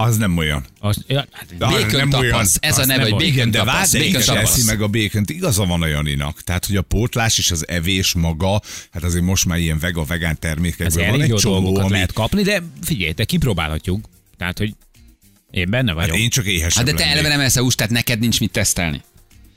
Az 0.00 0.16
nem 0.16 0.36
olyan. 0.36 0.64
Az, 0.80 1.04
ja, 1.06 1.26
hát, 1.32 1.56
Bacon 1.58 1.90
nem 1.90 2.12
olyan. 2.12 2.30
tapasz. 2.30 2.56
Ez 2.60 2.78
a 2.78 2.84
neve, 2.84 3.02
nem 3.02 3.10
hogy 3.10 3.12
olyan. 3.12 3.18
bacon 3.18 3.32
Igen, 3.32 3.50
de 3.50 3.58
tapasz. 3.58 3.90
de 3.90 4.10
Bacon 4.12 4.36
eszi 4.36 4.64
meg 4.64 4.82
a 4.82 4.88
békont. 4.88 5.30
Igaza 5.30 5.64
van 5.64 5.82
a 5.82 5.86
Janinak. 5.86 6.42
Tehát, 6.42 6.66
hogy 6.66 6.76
a 6.76 6.82
pótlás 6.82 7.38
és 7.38 7.50
az 7.50 7.68
evés 7.68 8.12
maga, 8.12 8.60
hát 8.90 9.02
azért 9.02 9.24
most 9.24 9.44
már 9.44 9.58
ilyen 9.58 9.78
vega, 9.78 10.04
vegán 10.04 10.38
termékekben 10.38 10.96
van 10.96 11.04
elég 11.04 11.20
egy 11.20 11.28
jó 11.28 11.36
csomó, 11.36 11.76
ami... 11.76 11.90
lehet 11.90 12.12
kapni, 12.12 12.42
de 12.42 12.62
figyelj, 12.82 13.12
te 13.12 13.24
kipróbálhatjuk. 13.24 14.08
Tehát, 14.36 14.58
hogy 14.58 14.74
én 15.50 15.70
benne 15.70 15.92
vagyok. 15.92 16.10
Hát 16.10 16.18
én 16.18 16.28
csak 16.28 16.46
éhesebb 16.46 16.72
Hát 16.72 16.84
de 16.84 16.92
te 16.92 16.98
lennék. 16.98 17.12
eleve 17.12 17.28
nem 17.28 17.40
eszel 17.40 17.62
húst, 17.62 17.76
tehát 17.76 17.92
neked 17.92 18.18
nincs 18.18 18.40
mit 18.40 18.52
tesztelni. 18.52 19.02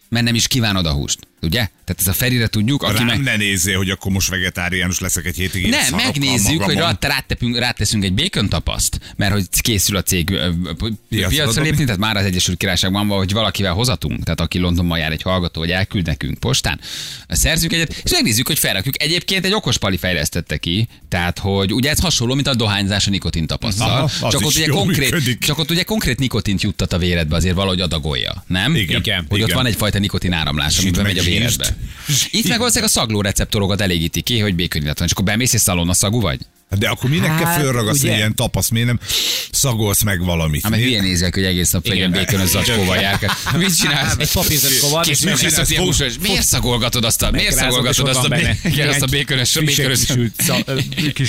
Mert 0.09 0.25
nem 0.25 0.35
is 0.35 0.47
kívánod 0.47 0.85
a 0.85 0.91
húst, 0.91 1.27
ugye? 1.41 1.67
Tehát 1.85 1.99
ez 1.99 2.07
a 2.07 2.13
Ferire 2.13 2.47
tudjuk, 2.47 2.83
aki 2.83 2.97
Rám 2.97 3.05
meg... 3.05 3.21
ne 3.21 3.35
nézzél, 3.35 3.77
hogy 3.77 3.89
akkor 3.89 4.11
most 4.11 4.29
vegetáriánus 4.29 4.99
leszek 4.99 5.25
egy 5.25 5.35
hétig. 5.35 5.69
Nem, 5.69 5.95
megnézzük, 5.95 6.61
hogy 6.61 6.75
rá, 6.75 6.97
rátepünk, 6.99 7.57
ráteszünk 7.57 8.03
egy 8.03 8.13
bacon 8.13 8.49
tapaszt, 8.49 8.99
mert 9.15 9.33
hogy 9.33 9.45
készül 9.61 9.95
a 9.95 10.01
cég 10.01 10.39
Piacra 11.09 11.61
lépni, 11.61 11.83
tehát 11.83 11.99
már 11.99 12.17
az 12.17 12.25
Egyesült 12.25 12.57
Királyságban 12.57 13.07
van, 13.07 13.17
hogy 13.17 13.31
valakivel 13.31 13.73
hozatunk, 13.73 14.23
tehát 14.23 14.41
aki 14.41 14.59
Londonban 14.59 14.97
jár 14.97 15.11
egy 15.11 15.21
hallgató, 15.21 15.59
vagy 15.59 15.71
elküld 15.71 16.05
nekünk 16.05 16.39
postán, 16.39 16.79
szerzünk 17.27 17.73
egyet, 17.73 18.01
és 18.03 18.11
megnézzük, 18.11 18.47
hogy 18.47 18.59
felrakjuk. 18.59 19.01
Egyébként 19.01 19.45
egy 19.45 19.53
okos 19.53 19.77
pali 19.77 19.97
fejlesztette 19.97 20.57
ki, 20.57 20.87
tehát 21.09 21.39
hogy 21.39 21.73
ugye 21.73 21.89
ez 21.89 21.99
hasonló, 21.99 22.33
mint 22.33 22.47
a 22.47 22.55
dohányzás 22.55 23.07
a 23.07 23.09
nikotin 23.09 23.47
tapasztal. 23.47 24.09
Csak, 24.19 24.41
ott 24.41 24.55
ugye 24.55 24.67
konkrét, 24.67 25.11
működik. 25.11 25.39
csak 25.39 25.57
ott 25.57 25.71
ugye 25.71 25.83
konkrét 25.83 26.19
nikotint 26.19 26.61
juttat 26.61 26.93
a 26.93 26.97
véredbe, 26.97 27.35
azért 27.35 27.55
valahogy 27.55 27.81
adagolja, 27.81 28.43
nem? 28.47 28.75
Igen. 28.75 28.99
Igen. 28.99 29.25
Hogy 29.29 29.39
ott 29.41 29.47
Igen. 29.47 29.57
van 29.57 29.65
egyfajta 29.65 29.99
nikotin 29.99 30.33
áramlás, 30.33 30.73
És 30.73 30.79
ami 30.79 30.87
itt 30.87 30.95
bemegy 30.95 31.15
meg 31.15 31.23
a 31.23 31.29
zsírt. 31.37 31.73
Itt 32.31 32.47
meg 32.47 32.57
valószínűleg 32.57 32.89
a 32.89 32.93
szagló 32.93 33.21
receptorokat 33.21 33.81
elégíti 33.81 34.21
ki, 34.21 34.39
hogy 34.39 34.55
békön 34.55 34.81
illat 34.81 34.97
van. 34.97 35.07
És 35.07 35.13
akkor 35.13 35.25
bemész 35.25 35.53
és 35.53 35.61
szalonna 35.61 35.93
szagú 35.93 36.21
vagy? 36.21 36.39
Hát 36.69 36.79
De 36.79 36.87
akkor 36.89 37.09
minek 37.09 37.37
kell 37.37 37.45
Hát, 37.45 37.61
fölragaszni 37.61 38.07
ugye? 38.07 38.17
ilyen 38.17 38.35
tapasz, 38.35 38.69
miért 38.69 38.87
nem 38.87 38.99
szagolsz 39.51 40.01
meg 40.01 40.23
valamit? 40.23 40.61
Hát 40.61 40.71
meg 40.71 40.79
hülye 40.81 41.01
nézek, 41.01 41.33
hogy 41.33 41.43
egész 41.43 41.71
nap 41.71 41.87
legyen 41.87 42.11
békönös 42.11 42.49
zacskóval 42.49 42.97
járkál. 42.97 43.35
Mit 43.57 43.77
csinálsz? 43.77 44.15
Egy 44.17 44.31
papírzacskó 44.31 44.89
van, 44.89 45.01
Kis 45.03 45.11
és 45.11 45.19
műsorsz 45.19 45.41
csinálsz? 45.49 45.69
ilyen 45.69 45.83
Fog- 45.83 45.95
húsos. 45.97 46.13
Miért 46.21 46.43
szagolgatod 46.45 47.03
azt 47.05 47.21
a, 47.21 47.31
miért 47.31 47.55
szagolgatod 47.55 48.07
azt 48.07 48.23
a, 48.23 48.37
igen, 48.63 48.87
azt 48.89 49.01
a 49.01 49.05
békönös, 49.05 49.53
békönös. 49.65 50.05
Kis 51.13 51.27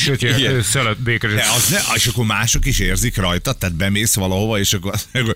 szalat 0.63 1.03
békönös. 1.03 1.37
De 1.37 1.47
az 1.57 1.69
ne, 1.69 1.79
és 1.95 2.07
akkor 2.07 2.25
mások 2.27 2.67
is 2.67 2.79
érzik 2.79 3.17
rajta, 3.17 3.53
tehát 3.53 3.75
bemész 3.77 4.15
valahova, 4.15 4.59
és 4.59 4.73
akkor 4.73 4.95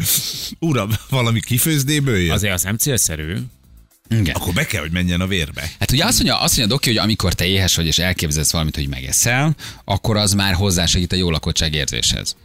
uram, 0.59 0.91
valami 1.11 1.41
kifőzdéből 1.41 2.19
jön? 2.19 2.31
Azért 2.31 2.53
az 2.55 2.63
nem 2.63 2.77
célszerű. 2.77 3.35
Igen. 4.09 4.35
Akkor 4.35 4.53
be 4.53 4.67
kell, 4.67 4.81
hogy 4.81 4.93
menjen 4.93 5.21
a 5.21 5.27
vérbe. 5.27 5.71
Hát 5.79 5.93
ugye 5.93 6.05
azt 6.05 6.17
mondja, 6.17 6.41
azt 6.41 6.57
mondja 6.57 6.75
Doki, 6.75 6.89
hogy 6.89 6.99
amikor 6.99 7.33
te 7.33 7.47
éhes 7.47 7.77
vagy 7.77 7.87
és 7.87 7.99
elképzelsz 7.99 8.53
valamit, 8.53 8.77
hogy 8.77 8.89
megeszel, 8.89 9.57
akkor 9.85 10.17
az 10.17 10.33
már 10.33 10.55
hozzásegít 10.55 11.13
a 11.13 11.17
jó 11.17 11.31
lakottság 11.31 11.75
érzéshez. 11.75 12.37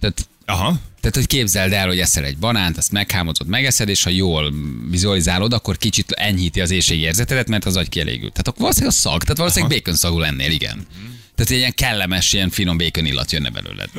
Tehát 0.00 0.28
Aha. 0.46 0.80
Tehát, 1.00 1.16
hogy 1.16 1.26
képzeld 1.26 1.72
el, 1.72 1.86
hogy 1.86 2.00
eszel 2.00 2.24
egy 2.24 2.38
banánt, 2.38 2.76
azt 2.76 2.92
meghámozod, 2.92 3.46
megeszed, 3.46 3.88
és 3.88 4.02
ha 4.02 4.10
jól 4.10 4.54
vizualizálod, 4.90 5.52
akkor 5.52 5.76
kicsit 5.76 6.10
enyhíti 6.12 6.60
az 6.60 6.70
éjségérzetedet, 6.70 7.48
mert 7.48 7.64
az 7.64 7.76
agy 7.76 7.88
kielégült. 7.88 8.32
Tehát 8.32 8.48
akkor 8.48 8.60
valószínűleg 8.60 8.94
a 8.94 8.98
szag, 8.98 9.22
tehát 9.22 9.36
valószínűleg 9.38 9.78
bacon 9.78 9.94
szagú 9.94 10.18
lennél, 10.18 10.50
igen. 10.50 10.86
Tehát 11.34 11.50
egy 11.50 11.58
ilyen 11.58 11.74
kellemes, 11.74 12.32
ilyen 12.32 12.50
finom 12.50 12.76
bacon 12.76 13.06
illat 13.06 13.32
jönne 13.32 13.50
belőled. 13.50 13.90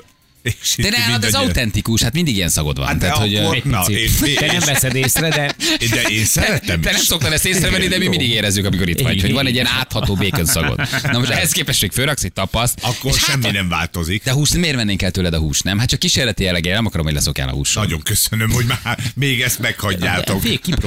És 0.46 0.76
De 0.78 0.90
ne, 0.90 0.98
hát 0.98 1.24
ez 1.26 1.34
autentikus, 1.34 2.02
hát 2.02 2.14
mindig 2.14 2.36
ilyen 2.36 2.50
szagod 2.50 2.78
van. 2.78 2.88
Hát 2.88 2.98
de 2.98 3.06
tehát, 3.06 3.18
hogy, 3.22 3.36
akkor- 3.36 3.64
Na, 3.64 3.84
én- 3.84 4.36
Te 4.36 4.46
nem 4.46 4.60
veszed 4.66 4.96
észre, 4.96 5.30
de 5.30 5.56
De 5.92 6.02
én 6.02 6.26
szeretem 6.26 6.82
te 6.82 6.90
nem 6.92 7.00
is. 7.02 7.08
szoktad 7.08 7.32
ezt 7.34 7.46
észrevenni, 7.46 7.88
de 7.88 7.98
mi 7.98 8.08
mindig 8.08 8.30
érezzük, 8.30 8.66
amikor 8.66 8.90
itt 8.90 9.00
vagy, 9.00 9.22
hogy 9.22 9.32
van 9.34 9.46
egy 9.48 9.54
ilyen 9.54 9.68
átható 9.80 10.16
bacon 10.16 10.46
szagod. 10.46 10.82
Na 11.04 11.18
most 11.20 11.32
ehhez 11.32 11.52
képest, 11.52 11.80
hogy 11.80 11.94
fölraksz 11.94 12.24
egy 12.24 12.34
tapaszt, 12.34 12.78
Akkor 12.82 13.12
hát 13.12 13.20
semmi 13.30 13.46
a- 13.48 13.52
nem 13.52 13.70
változik. 13.70 14.24
De 14.24 14.32
húst 14.32 14.54
miért 14.58 14.76
vennénk 14.76 15.02
el 15.02 15.12
tőled 15.12 15.34
a 15.34 15.38
húst, 15.40 15.64
nem? 15.64 15.80
Hát 15.80 15.90
csak 15.90 16.00
kísérleti 16.00 16.44
jelleggel, 16.44 16.74
nem 16.76 16.86
akarom, 16.86 17.06
hogy 17.06 17.16
leszokjál 17.16 17.50
a 17.50 17.52
húsról. 17.52 17.84
Nagyon 17.84 18.02
köszönöm, 18.02 18.52
hogy 18.52 18.66
már 18.66 18.98
még 19.16 19.42
ezt 19.42 19.60
meghagyjátok. 19.60 20.44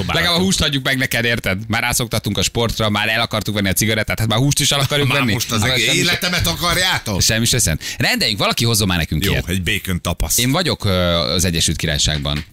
Legalább 0.07 0.39
a 0.39 0.43
húst 0.43 0.59
hagyjuk 0.59 0.83
meg 0.83 0.97
neked, 0.97 1.25
érted? 1.25 1.57
Már 1.67 1.81
rászoktattunk 1.81 2.37
a 2.37 2.41
sportra, 2.41 2.89
már 2.89 3.09
el 3.09 3.21
akartuk 3.21 3.53
venni 3.53 3.69
a 3.69 3.73
cigarettát, 3.73 4.19
hát 4.19 4.27
már 4.27 4.37
húst 4.39 4.59
is 4.59 4.71
el 4.71 4.79
akarjuk 4.79 5.07
Már 5.07 5.17
venni. 5.19 5.33
most 5.33 5.51
az 5.51 5.61
Hát 5.61 5.71
egész 5.71 5.93
életemet 5.93 6.47
akarjátok? 6.47 7.21
Semmi 7.21 7.45
se 7.45 7.59
szent. 7.59 7.81
Rendeljünk, 7.97 8.39
valaki 8.39 8.65
hozzon 8.65 8.87
már 8.87 8.97
nekünk 8.97 9.23
Jó, 9.25 9.31
ilyet. 9.31 9.48
Egy 9.49 9.63
bacon 9.63 10.01
tapasz. 10.01 10.37
Én 10.37 10.51
vagyok 10.51 10.85
az 10.85 11.45
Egyesült 11.45 11.77
Királyságban. 11.77 12.45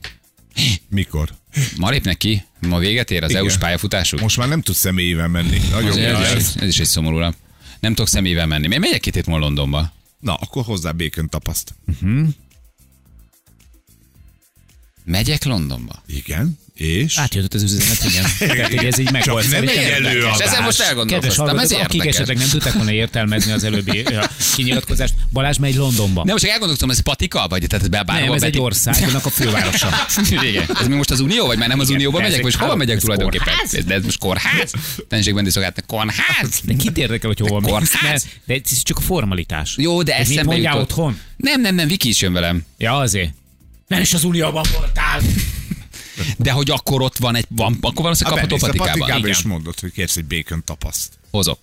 Mikor? 0.88 1.28
Ma 1.76 1.90
lépnek 1.90 2.16
ki? 2.16 2.44
Ma 2.60 2.78
véget 2.78 3.10
ér 3.10 3.22
az 3.22 3.30
Igen. 3.30 3.42
EU-s 3.42 3.58
pályafutásuk? 3.58 4.20
Most 4.20 4.36
már 4.36 4.48
nem 4.48 4.60
tudsz 4.60 4.78
személyével 4.78 5.28
menni. 5.28 5.58
Nagyon 5.70 5.98
ez, 5.98 6.32
ez, 6.32 6.54
ez, 6.56 6.68
is 6.68 6.80
egy 6.80 6.86
szomorú. 6.86 7.18
Nem 7.80 7.94
tudok 7.94 8.08
személyvel 8.08 8.46
menni. 8.46 8.72
Én 8.72 8.80
megyek 8.80 9.00
két 9.00 9.14
hét 9.14 9.26
múlva 9.26 9.44
Londonba. 9.44 9.92
Na, 10.20 10.34
akkor 10.34 10.64
hozzá 10.64 10.92
bacon 10.92 11.28
tapaszt. 11.28 11.74
Megyek 15.08 15.44
Londonba? 15.44 16.02
Igen. 16.06 16.58
És? 16.74 17.18
átjött 17.18 17.54
az 17.54 17.62
üzenet, 17.62 18.04
igen. 18.04 18.24
Tehát, 18.56 18.74
hogy 18.74 18.84
ez 18.84 18.98
így 18.98 19.10
megold. 19.10 19.40
nem 19.42 19.50
Szerintem 19.50 19.78
egy 19.78 20.04
előadás. 20.04 20.38
És 20.38 20.44
ezen 20.44 20.62
most 20.62 20.80
elgondolkoztam, 20.80 21.58
ez 21.58 21.72
akik 21.72 22.04
esetleg 22.04 22.36
nem 22.36 22.48
tudták 22.48 22.72
volna 22.72 22.92
értelmezni 22.92 23.52
az 23.52 23.64
előbbi 23.64 24.04
kinyilatkozást, 24.56 25.14
Balázs 25.32 25.56
megy 25.56 25.74
Londonba. 25.74 26.22
Nem, 26.24 26.32
most 26.32 26.44
elgondolkoztam, 26.44 26.90
ez 26.90 27.00
Patika? 27.00 27.46
Vagy 27.48 27.66
tehát 27.68 27.90
bárhol 27.90 28.14
Nem, 28.14 28.24
ez 28.32 28.42
egy 28.42 28.48
betik- 28.48 28.60
ország, 28.60 29.02
annak 29.08 29.26
a 29.26 29.30
fővárosa. 29.30 29.88
Igen. 30.48 30.64
Ez 30.80 30.86
még 30.86 30.96
most 30.96 31.10
az 31.10 31.20
Unió, 31.20 31.46
vagy 31.46 31.58
már 31.58 31.68
nem 31.68 31.78
az 31.78 31.86
Igen, 31.88 31.96
Unióba 32.00 32.16
ez 32.18 32.22
megyek, 32.22 32.38
egy 32.38 32.44
vagy 32.44 32.54
hova 32.54 32.74
megyek 32.76 32.96
ez 32.96 33.02
tulajdonképpen? 33.02 33.54
De 33.86 33.94
ez 33.94 34.02
most 34.04 34.18
kórház? 34.18 34.72
Tenségben 35.08 35.50
szolgált, 35.50 35.84
kórház? 35.86 36.60
De 36.64 36.74
kit 36.74 36.98
érdekel, 36.98 37.32
hogy 37.36 37.48
hova? 37.48 37.78
Ne, 38.02 38.14
De 38.46 38.54
ez 38.54 38.82
csak 38.82 38.96
a 38.96 39.00
formalitás. 39.00 39.74
Jó, 39.76 40.02
de 40.02 40.12
Hogy 40.12 40.20
ez 40.22 40.28
mit 40.28 40.36
szembe 40.36 40.52
mondjál 40.52 40.74
jutott. 40.74 40.90
otthon? 40.90 41.18
Nem, 41.36 41.60
nem, 41.60 41.74
nem, 41.74 41.88
Viki 41.88 42.08
is 42.08 42.20
jön 42.20 42.32
velem. 42.32 42.64
Ja, 42.78 42.96
azért. 42.96 43.30
Nem 43.86 44.00
is 44.00 44.14
az 44.14 44.24
Unióban 44.24 44.64
voltál. 44.78 45.20
De 46.36 46.50
hogy 46.50 46.70
akkor 46.70 47.02
ott 47.02 47.16
van 47.16 47.34
egy, 47.34 47.46
van, 47.48 47.78
akkor 47.80 48.02
valószínűleg 48.02 48.38
Ha 48.38 48.46
kapható 48.46 48.64
a 48.66 48.68
patikába. 48.68 48.98
patikába 48.98 49.18
Igen. 49.18 49.30
és 49.30 49.42
mondod, 49.42 49.80
hogy 49.80 49.92
kérsz 49.92 50.16
egy 50.16 50.24
bacon 50.26 50.64
tapaszt. 50.64 51.18
Hozok. 51.30 51.58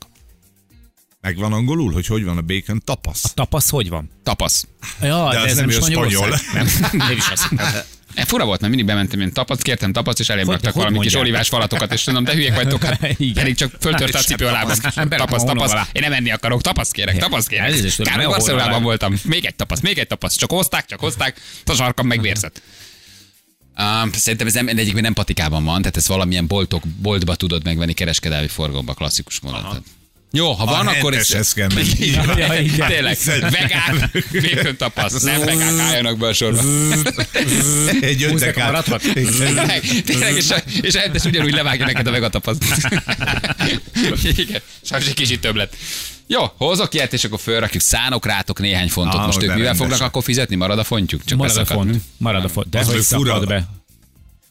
Megvan 1.22 1.53
angolul, 1.53 1.92
hogy 1.94 2.08
hogy 2.08 2.24
van 2.24 2.38
a 2.38 2.42
bacon 2.42 2.82
tapasz? 2.86 3.22
Tapasz, 3.34 3.70
hogy 3.70 3.89
van? 3.89 4.10
Tapasz. 4.24 4.68
Ja, 5.01 5.30
De 5.32 5.39
az 5.39 5.56
nem 5.56 5.70
jó 5.70 5.80
Spanyolország. 5.80 6.39
Nem, 6.53 6.68
nem 6.92 7.12
is 7.12 7.30
az. 7.30 7.48
E, 8.15 8.25
fura 8.25 8.46
volt, 8.46 8.60
mert 8.60 8.74
mindig 8.74 8.93
bementem 8.93 9.20
én 9.20 9.34
tapasz, 9.34 9.62
kértem 9.62 9.91
tapasz, 9.91 10.20
és 10.20 10.29
elém 10.29 10.50
raktak 10.50 10.74
valami 10.74 11.00
kis 11.00 11.15
olivás 11.15 11.48
falatokat, 11.48 11.93
és 11.93 12.05
mondom, 12.05 12.24
de 12.24 12.34
hülyék 12.34 12.55
vagytok, 12.55 12.84
hát 12.84 13.00
pedig 13.34 13.55
csak 13.55 13.72
föltört 13.79 14.15
a 14.15 14.20
cipő 14.20 14.46
a 14.46 14.51
lábam. 14.51 14.77
tapasz. 15.10 15.43
Tapasz, 15.43 15.72
alá? 15.72 15.88
Én 15.91 16.01
nem 16.01 16.13
enni 16.13 16.32
akarok, 16.32 16.62
tapasz 16.62 16.91
kérek, 16.91 17.17
tapasz 17.17 17.48
kérek. 17.48 17.74
Kár, 17.98 18.25
Barcelonában 18.25 18.74
alá. 18.74 18.84
voltam. 18.84 19.20
Még 19.24 19.46
egy 19.46 19.55
tapasz, 19.55 19.79
még 19.82 19.98
egy 19.98 20.08
tapasz. 20.08 20.36
Csak 20.36 20.51
hozták, 20.51 20.86
csak 20.86 21.00
hozták, 21.00 21.41
a 21.65 21.74
sarkam 21.74 22.08
megvérzett. 22.08 22.62
Um, 23.77 24.12
szerintem 24.12 24.48
ez 24.48 24.53
nem, 24.53 24.67
egyikben 24.67 25.01
nem 25.01 25.13
patikában 25.13 25.63
van, 25.63 25.79
tehát 25.79 25.98
ez 25.98 26.08
valamilyen 26.08 26.48
boltok, 26.48 26.84
boltba 26.88 27.36
tudod 27.36 27.63
megvenni 27.63 27.93
kereskedelmi 27.93 28.48
forgalomba, 28.48 28.93
klasszikus 28.93 29.39
mondat. 29.39 29.82
Jó, 30.35 30.51
ha 30.51 30.65
van, 30.65 30.87
akkor 30.87 31.13
ez... 31.13 31.17
henteshez 31.29 31.53
kell 31.53 31.67
menni. 31.75 31.89
Igen, 32.07 32.37
Ja, 32.37 32.59
igen. 32.59 32.87
Tényleg, 32.87 33.17
vegán, 33.49 34.11
bacon 34.31 34.77
tapasz, 34.77 35.21
nem 35.21 35.39
vegán 35.45 35.79
álljanak 35.79 36.17
be 36.17 36.27
a 36.27 36.33
sorba. 36.33 36.61
Egy 38.01 38.23
öndekát. 38.23 38.65
maradvat? 38.71 39.01
Tényleg, 40.05 40.35
és, 40.35 40.53
és 40.81 40.93
rendes 40.93 41.23
ugyanúgy 41.23 41.53
levágja 41.53 41.85
neked 41.85 42.07
a 42.07 42.11
vegatapasz. 42.11 42.57
Igen, 44.37 44.61
sajnos 44.83 45.07
egy 45.07 45.13
kicsit 45.13 45.41
több 45.41 45.55
lett. 45.55 45.75
Jó, 46.27 46.43
hozok 46.57 46.93
ilyet, 46.93 47.13
és 47.13 47.23
akkor 47.23 47.39
fölrakjuk, 47.39 47.81
szánok 47.81 48.25
rátok 48.25 48.59
néhány 48.59 48.89
fontot. 48.89 49.19
Ah, 49.19 49.25
Most 49.25 49.43
ők 49.43 49.55
mivel 49.55 49.75
fognak 49.75 50.01
akkor 50.01 50.23
fizetni? 50.23 50.55
Marad 50.55 50.79
a 50.79 50.83
fontjuk? 50.83 51.23
Csak 51.25 51.37
Marad 51.37 51.57
a 51.57 51.65
font. 51.65 51.95
Marad 52.17 52.43
a 52.43 52.49
font. 52.49 52.69
De 52.69 52.83
hogy 52.83 53.45
be. 53.47 53.67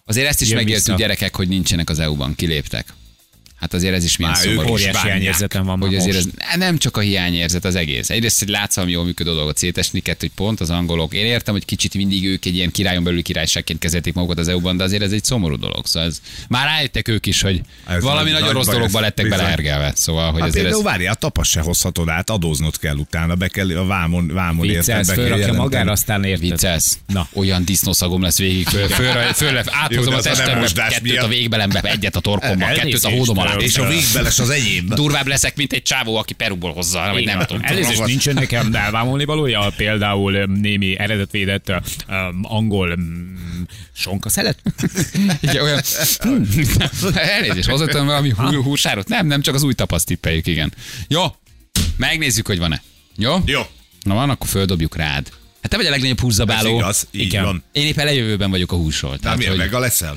Azért 0.05 0.29
ezt 0.29 0.41
is 0.41 0.49
Jön 0.49 0.57
megéltük 0.57 0.85
vissza. 0.87 0.99
gyerekek, 0.99 1.37
hogy 1.37 1.49
nincsenek 1.49 1.91
az 1.91 1.99
EU-ban, 1.99 2.35
kiléptek. 2.35 2.95
Hát 3.63 3.75
azért 3.75 3.95
ez 3.95 4.05
is 4.05 4.17
milyen 4.17 4.33
Már 4.33 4.43
szomorú. 4.43 4.69
Óriási 4.69 4.93
bánják. 4.93 5.13
hiányérzetem 5.17 5.65
van 5.65 5.79
Hogy 5.81 5.95
azért 5.95 6.15
most. 6.25 6.29
ez 6.53 6.59
nem 6.59 6.79
csak 6.79 6.97
a 6.97 7.01
hiányérzet 7.01 7.65
az 7.65 7.75
egész. 7.75 8.11
Egyrészt, 8.11 8.39
hogy 8.39 8.49
látsz 8.49 8.75
valami 8.75 8.93
jól 8.93 9.05
működő 9.05 9.35
dolgot 9.35 9.57
szétesni, 9.59 10.01
kettő, 10.01 10.17
hogy 10.21 10.31
pont 10.47 10.61
az 10.61 10.71
angolok. 10.71 11.15
Én 11.15 11.27
értem, 11.27 11.55
hogy 11.55 11.65
kicsit 11.65 11.95
mindig 11.95 12.27
ők 12.27 12.45
egy 12.45 12.55
ilyen 12.57 12.71
királyon 12.71 13.05
belüli 13.05 13.23
királyságként 13.23 13.79
kezelték 13.79 14.15
magukat 14.15 14.39
az 14.39 14.49
EU-ban, 14.49 14.77
de 14.77 14.85
azért 14.85 15.03
ez 15.03 15.13
egy 15.13 15.25
szomorú 15.25 15.57
dolog. 15.57 15.87
Szóval 15.87 16.09
ez, 16.09 16.21
már 16.49 16.67
rájöttek 16.67 17.09
ők 17.09 17.27
is, 17.27 17.41
hogy 17.41 17.61
Ez 17.87 18.03
valami 18.03 18.23
nagy- 18.31 18.41
nagyon 18.41 18.47
nagy 18.47 18.57
rossz 18.57 18.75
dologba 18.75 19.01
lettek 19.01 19.29
bizony. 19.29 19.93
Szóval, 19.95 20.31
hogy 20.31 20.41
Hát 20.41 20.49
azért 20.49 20.65
ez... 20.67 20.71
például 20.71 20.83
várjál, 20.93 21.13
a 21.13 21.17
tapas 21.17 21.49
se 21.49 21.61
hozhatod 21.61 22.09
át, 22.09 22.31
adóznod 22.31 22.79
kell 22.79 22.97
utána, 22.97 23.35
be 23.35 23.49
kell 23.49 23.77
a 23.77 23.87
vámon, 23.87 24.27
vámon 24.27 24.67
Viccelsz, 24.67 25.13
fölrakja 25.13 25.53
magára, 25.53 25.91
aztán 25.91 26.25
érted. 26.25 26.41
Viccelsz? 26.49 26.99
Na. 27.07 27.29
Olyan 27.33 27.65
disznószagom 27.65 28.23
lesz 28.23 28.39
végig. 28.39 28.67
Föl, 28.67 28.89
föl, 28.89 29.13
föl, 29.33 29.59
áthozom 29.59 30.05
Jó, 30.05 30.11
de 30.11 30.17
a 30.17 30.21
testembe, 30.21 30.89
kettőt 30.89 31.19
a 31.19 31.29
végbelembe, 31.29 31.81
egyet 31.81 32.17
a 32.17 32.21
torkomba, 32.21 32.67
kettőt 32.67 33.05
a 33.05 33.09
hódom 33.11 33.39
alá. 33.39 33.52
És 33.59 33.77
a 33.77 33.89
végbeles 33.89 34.39
az 34.39 34.51
enyém. 34.51 34.87
Durvább 34.89 35.27
leszek, 35.27 35.57
mint 35.57 35.73
egy 35.73 35.83
csávó, 35.83 36.17
aki 36.17 36.33
Perúból 36.33 36.73
hozza, 36.73 37.09
vagy 37.13 37.25
nem 37.25 37.39
tudom. 37.39 37.63
Elnézést, 37.65 38.05
nincsen 38.05 38.35
nekem 38.35 38.75
elvámolni 38.75 39.25
valója, 39.25 39.73
például 39.77 40.45
némi 40.45 40.99
eredetvédett 40.99 41.73
angol 42.43 42.99
sonka 43.97 44.29
szelet? 44.29 44.59
Igen, 45.41 45.63
olyan... 45.63 45.81
Elnézést, 47.15 47.69
hozottam 47.69 48.07
valami 48.07 48.31
hú- 48.31 48.63
húsárot? 48.63 49.09
Nem, 49.09 49.27
nem, 49.27 49.41
csak 49.41 49.55
az 49.55 49.63
új 49.63 49.75
tapaszt 49.75 50.07
tippeljük, 50.07 50.47
igen. 50.47 50.73
Jó, 51.09 51.25
megnézzük, 51.97 52.47
hogy 52.47 52.59
van-e. 52.59 52.83
Jó? 53.17 53.37
Jó. 53.47 53.61
Na 54.03 54.15
van, 54.15 54.31
akkor 54.31 54.49
földobjuk 54.49 54.97
rád. 54.97 55.29
Hát 55.63 55.71
te 55.71 55.77
vagy 55.77 55.87
a 55.87 55.91
legnagyobb 55.91 56.17
Ez 56.17 56.23
húszabáló. 56.23 56.77
igaz, 56.77 57.07
így 57.11 57.21
Igen. 57.21 57.45
van. 57.45 57.65
Én 57.73 57.87
éppen 57.87 58.05
lejövőben 58.05 58.51
vagyok 58.51 58.73
a 58.73 58.77
húsról. 58.77 59.11
Nem, 59.11 59.21
Tehát, 59.21 59.45
hogy... 59.45 59.57
mega 59.57 59.79
leszel? 59.79 60.17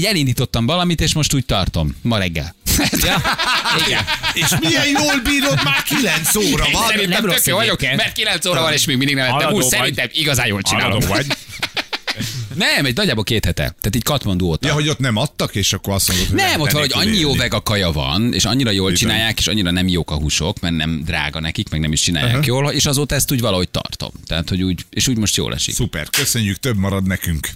Ne, 0.00 0.08
elindítottam 0.08 0.66
valamit, 0.66 1.00
és 1.00 1.14
most 1.14 1.34
úgy 1.34 1.44
tartom. 1.46 1.96
Ma 2.02 2.18
reggel. 2.18 2.54
Ja, 3.04 3.22
igen. 3.86 4.04
És 4.32 4.54
milyen 4.60 4.86
jól 4.88 5.20
bírod, 5.24 5.60
már 5.64 5.82
9 5.82 6.36
óra 6.36 6.64
van. 6.72 6.82
Szerintem 6.86 7.10
nem 7.10 7.20
tök 7.22 7.30
rossz 7.32 7.46
jó 7.46 7.56
vagyok, 7.56 7.80
mert 7.80 8.12
9 8.12 8.46
óra 8.46 8.60
van, 8.60 8.72
és 8.72 8.84
még 8.84 8.96
mindig 8.96 9.14
nem 9.16 9.24
ettem 9.24 9.36
Haladó 9.38 9.54
hús. 9.54 9.62
vagy. 9.62 9.72
Szerintem 9.78 10.08
igazán 10.12 10.46
jól 10.46 10.62
csinálom. 10.62 11.00
Vagy. 11.08 11.26
Nem, 12.54 12.84
egy 12.84 12.96
nagyjából 12.96 13.24
két 13.24 13.44
hete. 13.44 13.62
Tehát 13.62 13.96
így 13.96 14.02
Katmandu 14.02 14.46
óta. 14.46 14.68
Ja, 14.68 14.74
hogy 14.74 14.88
ott 14.88 14.98
nem 14.98 15.16
adtak, 15.16 15.54
és 15.54 15.72
akkor 15.72 15.92
azt 15.94 16.08
mondod, 16.08 16.26
hogy 16.26 16.36
Nem, 16.36 16.44
lehet 16.44 16.60
ott 16.60 16.70
valahogy 16.70 16.92
annyi 16.94 17.18
jó 17.18 17.26
élni. 17.28 17.38
vega 17.38 17.62
kaja 17.62 17.92
van, 17.92 18.32
és 18.34 18.44
annyira 18.44 18.70
jól 18.70 18.90
Bizony. 18.90 19.08
csinálják, 19.08 19.38
és 19.38 19.46
annyira 19.46 19.70
nem 19.70 19.88
jók 19.88 20.10
a 20.10 20.14
húsok, 20.14 20.60
mert 20.60 20.74
nem 20.74 21.02
drága 21.04 21.40
nekik, 21.40 21.68
meg 21.68 21.80
nem 21.80 21.92
is 21.92 22.00
csinálják 22.00 22.34
Aha. 22.34 22.44
jól, 22.46 22.70
és 22.70 22.86
azóta 22.86 23.14
ezt 23.14 23.32
úgy 23.32 23.40
valahogy 23.40 23.68
tartom. 23.68 24.10
Tehát, 24.26 24.48
hogy 24.48 24.62
úgy, 24.62 24.84
és 24.90 25.08
úgy 25.08 25.16
most 25.18 25.36
jól 25.36 25.54
esik. 25.54 25.74
Szuper, 25.74 26.10
köszönjük, 26.10 26.56
több 26.56 26.76
marad 26.76 27.06
nekünk. 27.06 27.48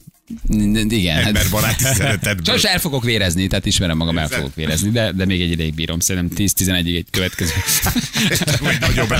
Igen. 0.88 1.16
hát- 1.16 1.26
Emberbaráti 1.26 1.84
szeretetből. 1.84 2.44
Sajnos 2.44 2.64
el 2.64 2.78
fogok 2.78 3.04
vérezni, 3.04 3.46
tehát 3.46 3.66
ismerem 3.66 3.96
magam, 3.96 4.18
el 4.18 4.28
fogok 4.28 4.54
vérezni, 4.54 4.90
de, 4.90 5.12
de 5.12 5.24
még 5.24 5.40
egy 5.40 5.50
ideig 5.50 5.74
bírom, 5.74 6.00
szerintem 6.00 6.46
10-11-ig 6.46 6.96
egy 6.96 7.06
következő. 7.10 7.52
Vagy 8.60 8.76
nagyobb. 8.80 9.14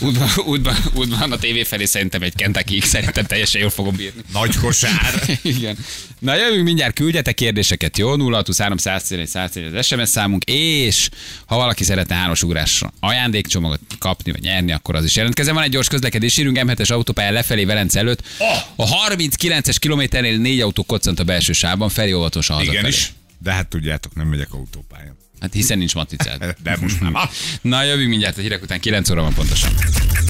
Útban, 0.46 0.76
útban, 0.94 1.32
a 1.32 1.36
tévé 1.36 1.62
felé 1.64 1.84
szerintem 1.84 2.22
egy 2.22 2.34
kentucky 2.34 2.80
szerintem 2.80 3.24
teljesen 3.24 3.60
jól 3.60 3.70
fogom 3.70 3.96
bírni. 3.96 4.20
Nagy 4.32 4.56
kosár. 4.56 5.22
Igen. 5.42 5.76
Na 6.18 6.34
jövünk 6.36 6.64
mindjárt, 6.64 6.94
küldjetek 6.94 7.34
kérdéseket, 7.34 7.98
jó? 7.98 8.08
0623 8.08 8.76
111 8.76 9.28
111 9.28 9.74
az 9.76 9.86
SMS 9.86 10.08
számunk, 10.08 10.44
és 10.44 11.08
ha 11.46 11.56
valaki 11.56 11.84
szeretne 11.84 12.14
háros 12.14 12.42
ugrásra 12.42 12.92
ajándékcsomagot 13.00 13.80
kapni 13.98 14.32
vagy 14.32 14.40
nyerni, 14.40 14.72
akkor 14.72 14.94
az 14.94 15.04
is 15.04 15.16
jelentkezzen. 15.16 15.54
Van 15.54 15.62
egy 15.62 15.70
gyors 15.70 15.88
közlekedés, 15.88 16.36
írunk 16.36 16.58
M7-es 16.62 16.92
autópályán 16.92 17.32
lefelé 17.32 17.64
Velence 17.64 17.98
előtt. 17.98 18.22
A 18.76 18.86
39-es 19.44 19.76
kilométernél 19.78 20.36
négy 20.38 20.60
autó 20.60 20.82
koccant 20.82 21.18
a 21.18 21.24
belső 21.24 21.52
sávban, 21.52 21.88
Feri 21.88 22.12
óvatosan 22.12 22.56
hazafelé. 22.56 22.78
Igen 22.78 22.90
is. 22.90 23.12
De 23.38 23.52
hát 23.52 23.68
tudjátok, 23.68 24.14
nem 24.14 24.26
megyek 24.26 24.52
autópályán. 24.52 25.16
Hát 25.40 25.52
hiszen 25.52 25.78
nincs 25.78 25.94
matricád. 25.94 26.54
De 26.62 26.76
most 26.80 27.00
már. 27.00 27.30
Na 27.60 27.82
jövünk 27.82 28.08
mindjárt 28.08 28.38
a 28.38 28.40
hírek 28.40 28.62
után, 28.62 28.80
9 28.80 29.10
óra 29.10 29.22
van 29.22 29.34
pontosan. 29.34 29.72